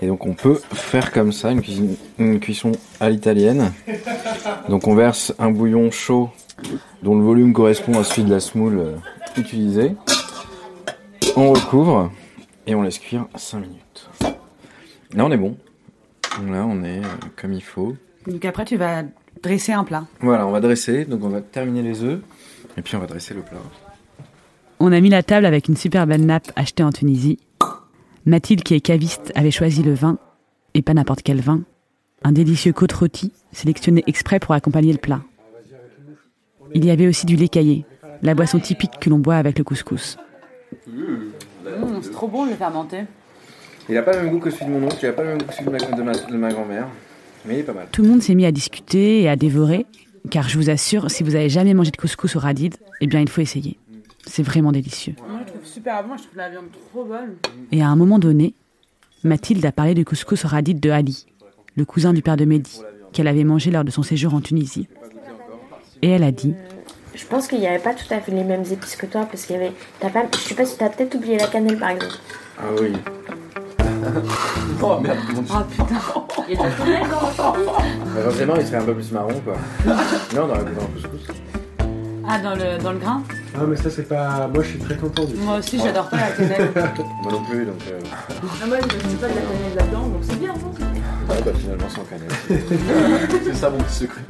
Et 0.00 0.06
donc 0.06 0.24
on 0.24 0.34
peut 0.34 0.60
faire 0.74 1.10
comme 1.10 1.32
ça 1.32 1.50
une, 1.50 1.60
cuisine, 1.60 1.96
une 2.20 2.38
cuisson 2.38 2.70
à 3.00 3.10
l'italienne. 3.10 3.72
Donc 4.68 4.86
on 4.86 4.94
verse 4.94 5.34
un 5.40 5.50
bouillon 5.50 5.90
chaud 5.90 6.30
dont 7.02 7.18
le 7.18 7.24
volume 7.24 7.52
correspond 7.52 7.98
à 7.98 8.04
celui 8.04 8.28
de 8.28 8.30
la 8.32 8.38
semoule 8.38 8.78
euh, 8.78 8.94
utilisée. 9.36 9.96
On 11.34 11.52
recouvre 11.52 12.12
et 12.68 12.76
on 12.76 12.82
laisse 12.82 13.00
cuire 13.00 13.26
5 13.34 13.58
minutes. 13.58 14.08
Là 15.14 15.24
on 15.24 15.32
est 15.32 15.36
bon. 15.36 15.56
Là 16.48 16.64
on 16.64 16.84
est 16.84 17.00
euh, 17.00 17.08
comme 17.34 17.54
il 17.54 17.64
faut. 17.64 17.96
Donc 18.28 18.44
après 18.44 18.64
tu 18.64 18.76
vas 18.76 19.02
dresser 19.42 19.72
un 19.72 19.84
plat. 19.84 20.06
Voilà, 20.20 20.46
on 20.46 20.50
va 20.50 20.60
dresser, 20.60 21.04
donc 21.04 21.24
on 21.24 21.28
va 21.28 21.40
terminer 21.40 21.82
les 21.82 22.02
œufs 22.02 22.20
et 22.76 22.82
puis 22.82 22.96
on 22.96 23.00
va 23.00 23.06
dresser 23.06 23.34
le 23.34 23.40
plat. 23.40 23.58
On 24.80 24.92
a 24.92 25.00
mis 25.00 25.08
la 25.08 25.22
table 25.22 25.46
avec 25.46 25.68
une 25.68 25.76
super 25.76 26.06
belle 26.06 26.24
nappe 26.24 26.52
achetée 26.54 26.82
en 26.82 26.92
Tunisie. 26.92 27.38
Mathilde, 28.26 28.62
qui 28.62 28.74
est 28.74 28.80
caviste, 28.80 29.32
avait 29.34 29.50
choisi 29.50 29.82
le 29.82 29.94
vin, 29.94 30.18
et 30.74 30.82
pas 30.82 30.94
n'importe 30.94 31.22
quel 31.22 31.40
vin, 31.40 31.62
un 32.22 32.32
délicieux 32.32 32.72
côte 32.72 32.92
rôti, 32.92 33.32
sélectionné 33.52 34.04
exprès 34.06 34.38
pour 34.38 34.54
accompagner 34.54 34.92
le 34.92 34.98
plat. 34.98 35.22
Il 36.74 36.84
y 36.84 36.90
avait 36.90 37.06
aussi 37.06 37.26
du 37.26 37.36
lait 37.36 37.48
caillé, 37.48 37.86
la 38.22 38.34
boisson 38.34 38.58
typique 38.58 39.00
que 39.00 39.08
l'on 39.08 39.18
boit 39.18 39.36
avec 39.36 39.58
le 39.58 39.64
couscous. 39.64 40.18
Mmh, 40.86 42.00
c'est 42.02 42.12
trop 42.12 42.28
bon 42.28 42.44
le 42.44 42.54
fermenté. 42.54 43.04
Il 43.88 43.94
n'a 43.94 44.02
pas 44.02 44.12
le 44.12 44.22
même 44.22 44.30
goût 44.32 44.38
que 44.38 44.50
celui 44.50 44.66
de 44.66 44.70
mon 44.70 44.86
oncle, 44.86 44.98
il 45.02 45.06
n'a 45.06 45.12
pas 45.12 45.22
le 45.22 45.28
même 45.30 45.38
goût 45.38 45.46
que 45.46 45.54
celui 45.54 45.70
de 45.70 46.36
ma, 46.36 46.52
grand-mère, 46.52 46.88
mais 47.44 47.54
il 47.54 47.58
est 47.60 47.64
pas 47.64 47.72
mal. 47.72 47.88
Tout 47.92 48.02
le 48.02 48.08
monde 48.08 48.22
s'est 48.22 48.34
mis 48.34 48.46
à 48.46 48.52
discuter 48.52 49.22
et 49.22 49.28
à 49.28 49.36
dévorer, 49.36 49.86
car 50.30 50.48
je 50.48 50.58
vous 50.58 50.70
assure, 50.70 51.10
si 51.10 51.22
vous 51.22 51.34
avez 51.34 51.48
jamais 51.48 51.74
mangé 51.74 51.90
de 51.90 51.96
couscous 51.96 52.36
au 52.36 52.38
radid, 52.38 52.74
eh 53.00 53.06
bien 53.06 53.20
il 53.20 53.28
faut 53.28 53.40
essayer. 53.40 53.78
C'est 54.26 54.42
vraiment 54.42 54.72
délicieux. 54.72 55.14
Moi, 55.26 55.40
je 55.46 55.52
trouve 55.52 55.64
super 55.64 56.04
bon, 56.04 56.16
je 56.16 56.24
trouve 56.24 56.36
la 56.36 56.50
viande 56.50 56.66
trop 56.90 57.04
bonne. 57.04 57.36
Et 57.72 57.82
à 57.82 57.88
un 57.88 57.96
moment 57.96 58.18
donné, 58.18 58.54
Mathilde 59.24 59.64
a 59.64 59.72
parlé 59.72 59.94
du 59.94 60.04
couscous 60.04 60.44
au 60.44 60.48
radid 60.48 60.78
de 60.78 60.90
Ali, 60.90 61.26
le 61.76 61.84
cousin 61.84 62.12
du 62.12 62.22
père 62.22 62.36
de 62.36 62.44
Mehdi, 62.44 62.82
qu'elle 63.12 63.28
avait 63.28 63.44
mangé 63.44 63.70
lors 63.70 63.84
de 63.84 63.90
son 63.90 64.02
séjour 64.02 64.34
en 64.34 64.40
Tunisie. 64.40 64.88
Et 66.02 66.10
elle 66.10 66.22
a 66.22 66.30
dit 66.30 66.54
Je 67.14 67.26
pense 67.26 67.48
qu'il 67.48 67.58
n'y 67.58 67.66
avait 67.66 67.82
pas 67.82 67.94
tout 67.94 68.12
à 68.12 68.20
fait 68.20 68.32
les 68.32 68.44
mêmes 68.44 68.64
épices 68.70 68.96
que 68.96 69.06
toi, 69.06 69.26
parce 69.30 69.46
qu'il 69.46 69.56
y 69.56 69.58
avait. 69.58 69.72
As 70.02 70.10
pas... 70.10 70.26
Je 70.32 70.38
sais 70.38 70.54
pas 70.54 70.64
si 70.64 70.76
tu 70.76 70.84
as 70.84 70.90
peut-être 70.90 71.14
oublié 71.14 71.38
la 71.38 71.46
cannelle 71.46 71.78
par 71.78 71.90
exemple. 71.90 72.16
Ah 72.58 72.64
oui. 72.80 72.92
oh 74.82 75.00
merde, 75.00 75.18
Oh 75.50 75.60
putain. 75.70 75.86
Il 76.48 76.54
y 76.54 76.58
a 76.58 76.62
de 76.62 76.90
la 76.90 77.06
dans 77.08 77.56
le 77.56 78.22
Forcément, 78.22 78.54
il 78.56 78.66
serait 78.66 78.76
un 78.78 78.84
peu 78.84 78.94
plus 78.94 79.12
marron 79.12 79.40
quoi. 79.44 79.54
non, 80.34 80.46
dans 80.48 80.54
le 80.56 80.64
couscous. 80.94 81.36
Ah, 82.30 82.38
dans 82.40 82.54
le, 82.54 82.76
dans 82.82 82.92
le 82.92 82.98
grain 82.98 83.22
Ah, 83.54 83.60
mais 83.66 83.74
ça, 83.76 83.88
c'est 83.88 84.06
pas. 84.06 84.48
Moi, 84.52 84.62
je 84.62 84.68
suis 84.68 84.78
très 84.78 84.96
content 84.96 85.24
du 85.24 85.34
Moi 85.36 85.56
aussi, 85.58 85.78
j'adore 85.78 86.10
pas 86.10 86.18
la 86.18 86.30
cannelle. 86.36 86.70
Moi 87.22 87.32
non 87.32 87.42
plus, 87.44 87.64
donc. 87.64 87.76
Euh... 87.90 87.98
Ah, 88.62 88.66
moi, 88.66 88.76
je 88.82 89.08
ne 89.08 89.16
pas 89.16 89.28
de 89.28 89.34
la 89.34 89.40
cannelle 89.40 89.74
là-dedans, 89.76 90.06
donc 90.08 90.20
c'est 90.22 90.38
bien, 90.38 90.52
non 90.52 90.72
Ouais, 91.30 91.42
bah 91.42 91.52
finalement, 91.58 91.88
sans 91.88 92.04
cannelle. 92.04 92.28
c'est 93.44 93.54
ça 93.54 93.70
mon 93.70 93.78
petit 93.78 93.94
secret. 93.94 94.20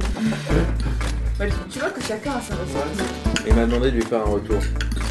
Tu 1.69 1.79
vois 1.79 1.89
que 1.89 2.01
chacun 2.01 2.31
a 2.31 2.41
sa 2.41 2.55
recette. 2.55 3.45
Il 3.45 3.53
m'a 3.53 3.65
demandé 3.65 3.91
de 3.91 3.95
lui 3.97 4.03
faire 4.03 4.21
un 4.21 4.31
retour. 4.31 4.59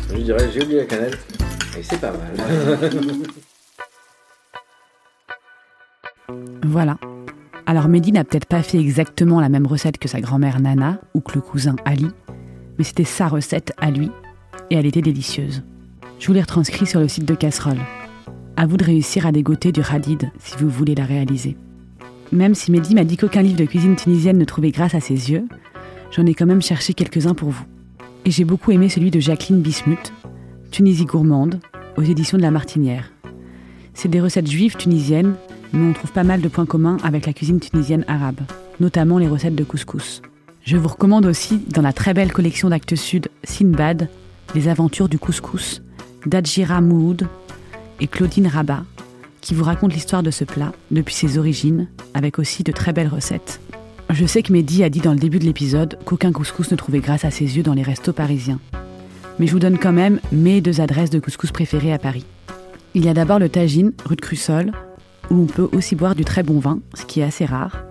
Je 0.09 0.15
lui 0.15 0.23
dirais, 0.23 0.49
j'ai 0.53 0.63
oublié 0.63 0.81
la 0.81 0.87
cannelle, 0.87 1.19
et 1.79 1.83
c'est 1.83 2.01
pas 2.01 2.13
mal. 2.13 2.91
Voilà. 6.65 6.99
Alors 7.67 7.89
Mehdi 7.89 8.13
n'a 8.13 8.25
peut-être 8.25 8.47
pas 8.47 8.63
fait 8.63 8.79
exactement 8.79 9.41
la 9.41 9.49
même 9.49 9.67
recette 9.67 9.99
que 9.99 10.09
sa 10.09 10.21
grand-mère 10.21 10.61
Nana 10.61 11.01
ou 11.15 11.21
que 11.21 11.35
le 11.35 11.41
cousin 11.41 11.77
Ali, 11.85 12.09
mais 12.79 12.85
c'était 12.85 13.05
sa 13.05 13.29
recette 13.29 13.73
à 13.79 13.91
lui, 13.91 14.11
et 14.71 14.77
elle 14.77 14.87
était 14.87 15.03
délicieuse. 15.03 15.63
Je 16.19 16.27
vous 16.27 16.33
l'ai 16.33 16.41
retranscrit 16.41 16.87
sur 16.87 17.01
le 17.01 17.09
site 17.09 17.25
de 17.25 17.35
Casserole. 17.35 17.79
À 18.57 18.67
vous 18.67 18.77
de 18.77 18.85
réussir 18.85 19.27
à 19.27 19.33
dégoter 19.33 19.73
du 19.73 19.81
radid 19.81 20.31
si 20.39 20.57
vous 20.59 20.69
voulez 20.69 20.95
la 20.95 21.05
réaliser. 21.05 21.57
Même 22.33 22.55
si 22.55 22.73
Mehdi 22.73 22.95
m'a 22.95 23.05
dit 23.05 23.17
qu'aucun 23.17 23.43
livre 23.43 23.59
de 23.59 23.65
cuisine 23.65 23.97
tunisienne 23.97 24.39
ne 24.39 24.45
trouvait 24.45 24.71
grâce 24.71 24.95
à 24.95 25.01
ses 25.01 25.31
yeux, 25.31 25.47
j'en 26.11 26.27
ai 26.27 26.35
quand 26.35 26.47
même 26.47 26.63
cherché 26.63 26.93
quelques-uns 26.93 27.35
pour 27.35 27.51
vous. 27.51 27.65
Et 28.25 28.31
j'ai 28.31 28.45
beaucoup 28.45 28.73
aimé 28.73 28.89
celui 28.89 29.11
de 29.11 29.21
Jacqueline 29.21 29.63
Bismuth, 29.63 30.13
Tunisie 30.71 31.07
gourmande, 31.07 31.61
aux 31.97 32.03
éditions 32.03 32.37
de 32.37 32.43
La 32.43 32.51
Martinière. 32.51 33.11
C'est 33.95 34.09
des 34.09 34.21
recettes 34.21 34.51
juives 34.51 34.77
tunisiennes, 34.77 35.35
mais 35.73 35.89
on 35.89 35.93
trouve 35.93 36.13
pas 36.13 36.25
mal 36.25 36.41
de 36.41 36.49
points 36.49 36.67
communs 36.67 36.97
avec 37.03 37.27
la 37.27 37.33
cuisine 37.33 37.61
tunisienne 37.61 38.05
arabe, 38.09 38.41
notamment 38.81 39.19
les 39.19 39.29
recettes 39.29 39.55
de 39.55 39.65
couscous. 39.65 40.23
Je 40.65 40.77
vous 40.77 40.89
recommande 40.89 41.27
aussi, 41.27 41.63
dans 41.69 41.83
la 41.83 41.93
très 41.93 42.15
belle 42.15 42.33
collection 42.33 42.69
d'Actes 42.69 42.97
Sud 42.97 43.29
Sinbad, 43.45 44.09
Les 44.55 44.69
aventures 44.69 45.09
du 45.09 45.19
couscous 45.19 45.83
d'Adjira 46.27 46.81
Mouhoud 46.81 47.27
et 48.01 48.07
Claudine 48.07 48.47
Rabat, 48.47 48.85
qui 49.41 49.55
vous 49.55 49.65
racontent 49.65 49.95
l'histoire 49.95 50.23
de 50.23 50.31
ce 50.31 50.45
plat 50.45 50.73
depuis 50.91 51.15
ses 51.15 51.39
origines, 51.39 51.89
avec 52.15 52.39
aussi 52.39 52.65
de 52.65 52.73
très 52.73 52.93
belles 52.93 53.09
recettes. 53.09 53.61
Je 54.11 54.27
sais 54.27 54.43
que 54.43 54.53
Mehdi 54.53 54.85
a 54.85 54.91
dit 54.91 55.01
dans 55.01 55.13
le 55.13 55.19
début 55.19 55.39
de 55.39 55.45
l'épisode 55.45 55.99
qu'aucun 56.05 56.33
couscous 56.33 56.71
ne 56.71 56.77
trouvait 56.77 57.01
grâce 57.01 57.25
à 57.25 57.31
ses 57.31 57.57
yeux 57.57 57.63
dans 57.63 57.75
les 57.75 57.83
restos 57.83 58.13
parisiens. 58.13 58.59
Mais 59.39 59.47
je 59.47 59.53
vous 59.53 59.59
donne 59.59 59.79
quand 59.79 59.93
même 59.93 60.21
mes 60.33 60.61
deux 60.61 60.81
adresses 60.81 61.11
de 61.11 61.21
couscous 61.21 61.53
préférées 61.53 61.93
à 61.93 61.99
Paris. 61.99 62.25
Il 62.95 63.05
y 63.05 63.09
a 63.09 63.15
d'abord 63.15 63.39
le 63.39 63.49
Tagine, 63.49 63.93
rue 64.05 64.17
de 64.17 64.21
Crussol, 64.21 64.73
où 65.31 65.35
on 65.35 65.47
peut 65.47 65.69
aussi 65.73 65.95
boire 65.95 66.15
du 66.15 66.25
très 66.25 66.43
bon 66.43 66.59
vin, 66.59 66.81
ce 66.95 67.05
qui 67.05 67.21
est 67.21 67.25
assez 67.25 67.45
rare, 67.45 67.85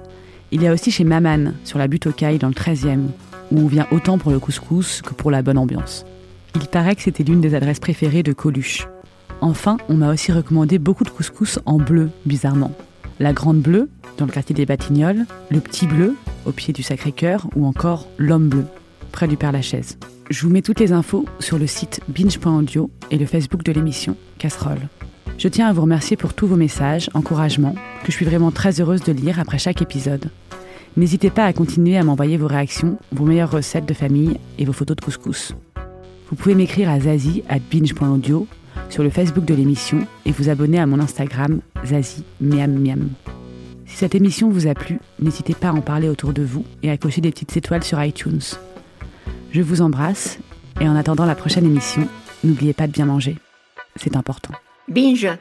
il 0.51 0.61
y 0.61 0.67
a 0.67 0.73
aussi 0.73 0.91
chez 0.91 1.03
Maman, 1.03 1.51
sur 1.65 1.77
la 1.77 1.87
butte 1.87 2.07
aux 2.07 2.11
cailles 2.11 2.37
dans 2.37 2.47
le 2.47 2.53
13e, 2.53 3.07
où 3.51 3.59
on 3.59 3.67
vient 3.67 3.87
autant 3.91 4.17
pour 4.17 4.31
le 4.31 4.39
couscous 4.39 5.01
que 5.01 5.13
pour 5.13 5.29
la 5.29 5.41
bonne 5.41 5.57
ambiance. 5.57 6.05
Il 6.55 6.67
paraît 6.67 6.95
que 6.95 7.01
c'était 7.01 7.23
l'une 7.23 7.41
des 7.41 7.53
adresses 7.53 7.79
préférées 7.79 8.23
de 8.23 8.33
Coluche. 8.33 8.87
Enfin, 9.41 9.77
on 9.89 9.95
m'a 9.95 10.11
aussi 10.11 10.31
recommandé 10.31 10.79
beaucoup 10.79 11.03
de 11.03 11.09
couscous 11.09 11.59
en 11.65 11.77
bleu, 11.77 12.09
bizarrement. 12.25 12.71
La 13.19 13.33
Grande 13.33 13.59
Bleue, 13.59 13.89
dans 14.17 14.25
le 14.25 14.31
quartier 14.31 14.55
des 14.55 14.65
Batignolles, 14.65 15.25
le 15.49 15.59
Petit 15.59 15.85
Bleu, 15.85 16.15
au 16.45 16.51
pied 16.51 16.73
du 16.73 16.81
Sacré-Cœur, 16.81 17.47
ou 17.55 17.65
encore 17.65 18.07
l'Homme 18.17 18.47
Bleu, 18.47 18.65
près 19.11 19.27
du 19.27 19.37
Père 19.37 19.51
Lachaise. 19.51 19.97
Je 20.29 20.41
vous 20.43 20.51
mets 20.51 20.61
toutes 20.61 20.79
les 20.79 20.93
infos 20.93 21.25
sur 21.39 21.57
le 21.57 21.67
site 21.67 22.01
binge.audio 22.07 22.89
et 23.11 23.17
le 23.17 23.25
Facebook 23.25 23.63
de 23.63 23.71
l'émission 23.71 24.15
Casserole. 24.39 24.87
Je 25.37 25.47
tiens 25.47 25.67
à 25.67 25.73
vous 25.73 25.81
remercier 25.83 26.17
pour 26.17 26.33
tous 26.33 26.47
vos 26.47 26.55
messages, 26.55 27.11
encouragements, 27.13 27.75
que 28.03 28.11
je 28.11 28.17
suis 28.17 28.25
vraiment 28.25 28.49
très 28.49 28.81
heureuse 28.81 29.03
de 29.03 29.11
lire 29.11 29.39
après 29.39 29.59
chaque 29.59 29.83
épisode. 29.83 30.31
N'hésitez 30.95 31.29
pas 31.29 31.45
à 31.45 31.53
continuer 31.53 31.95
à 31.95 32.03
m'envoyer 32.03 32.37
vos 32.37 32.47
réactions, 32.47 32.97
vos 33.11 33.25
meilleures 33.25 33.51
recettes 33.51 33.85
de 33.85 33.93
famille 33.93 34.39
et 34.57 34.65
vos 34.65 34.73
photos 34.73 34.97
de 34.97 35.01
couscous. 35.01 35.53
Vous 36.29 36.35
pouvez 36.35 36.55
m'écrire 36.55 36.89
à 36.89 36.99
zazie 36.99 37.43
at 37.49 37.59
binge.audio 37.59 38.47
sur 38.89 39.03
le 39.03 39.11
Facebook 39.11 39.45
de 39.45 39.53
l'émission 39.53 39.99
et 40.25 40.31
vous 40.31 40.49
abonner 40.49 40.79
à 40.79 40.87
mon 40.87 40.99
Instagram 40.99 41.61
zazie 41.85 42.23
miam 42.41 42.71
miam. 42.71 43.09
Si 43.85 43.95
cette 43.95 44.15
émission 44.15 44.49
vous 44.49 44.65
a 44.65 44.73
plu, 44.73 44.97
n'hésitez 45.19 45.53
pas 45.53 45.69
à 45.69 45.73
en 45.73 45.81
parler 45.81 46.09
autour 46.09 46.33
de 46.33 46.43
vous 46.43 46.65
et 46.81 46.89
à 46.89 46.97
cocher 46.97 47.21
des 47.21 47.29
petites 47.29 47.55
étoiles 47.55 47.83
sur 47.83 48.03
iTunes. 48.03 48.41
Je 49.51 49.61
vous 49.61 49.81
embrasse 49.83 50.39
et 50.81 50.89
en 50.89 50.95
attendant 50.95 51.25
la 51.25 51.35
prochaine 51.35 51.65
émission, 51.65 52.07
n'oubliez 52.43 52.73
pas 52.73 52.87
de 52.87 52.91
bien 52.91 53.05
manger. 53.05 53.37
C'est 53.97 54.15
important. 54.15 54.53
Binge 54.87 55.37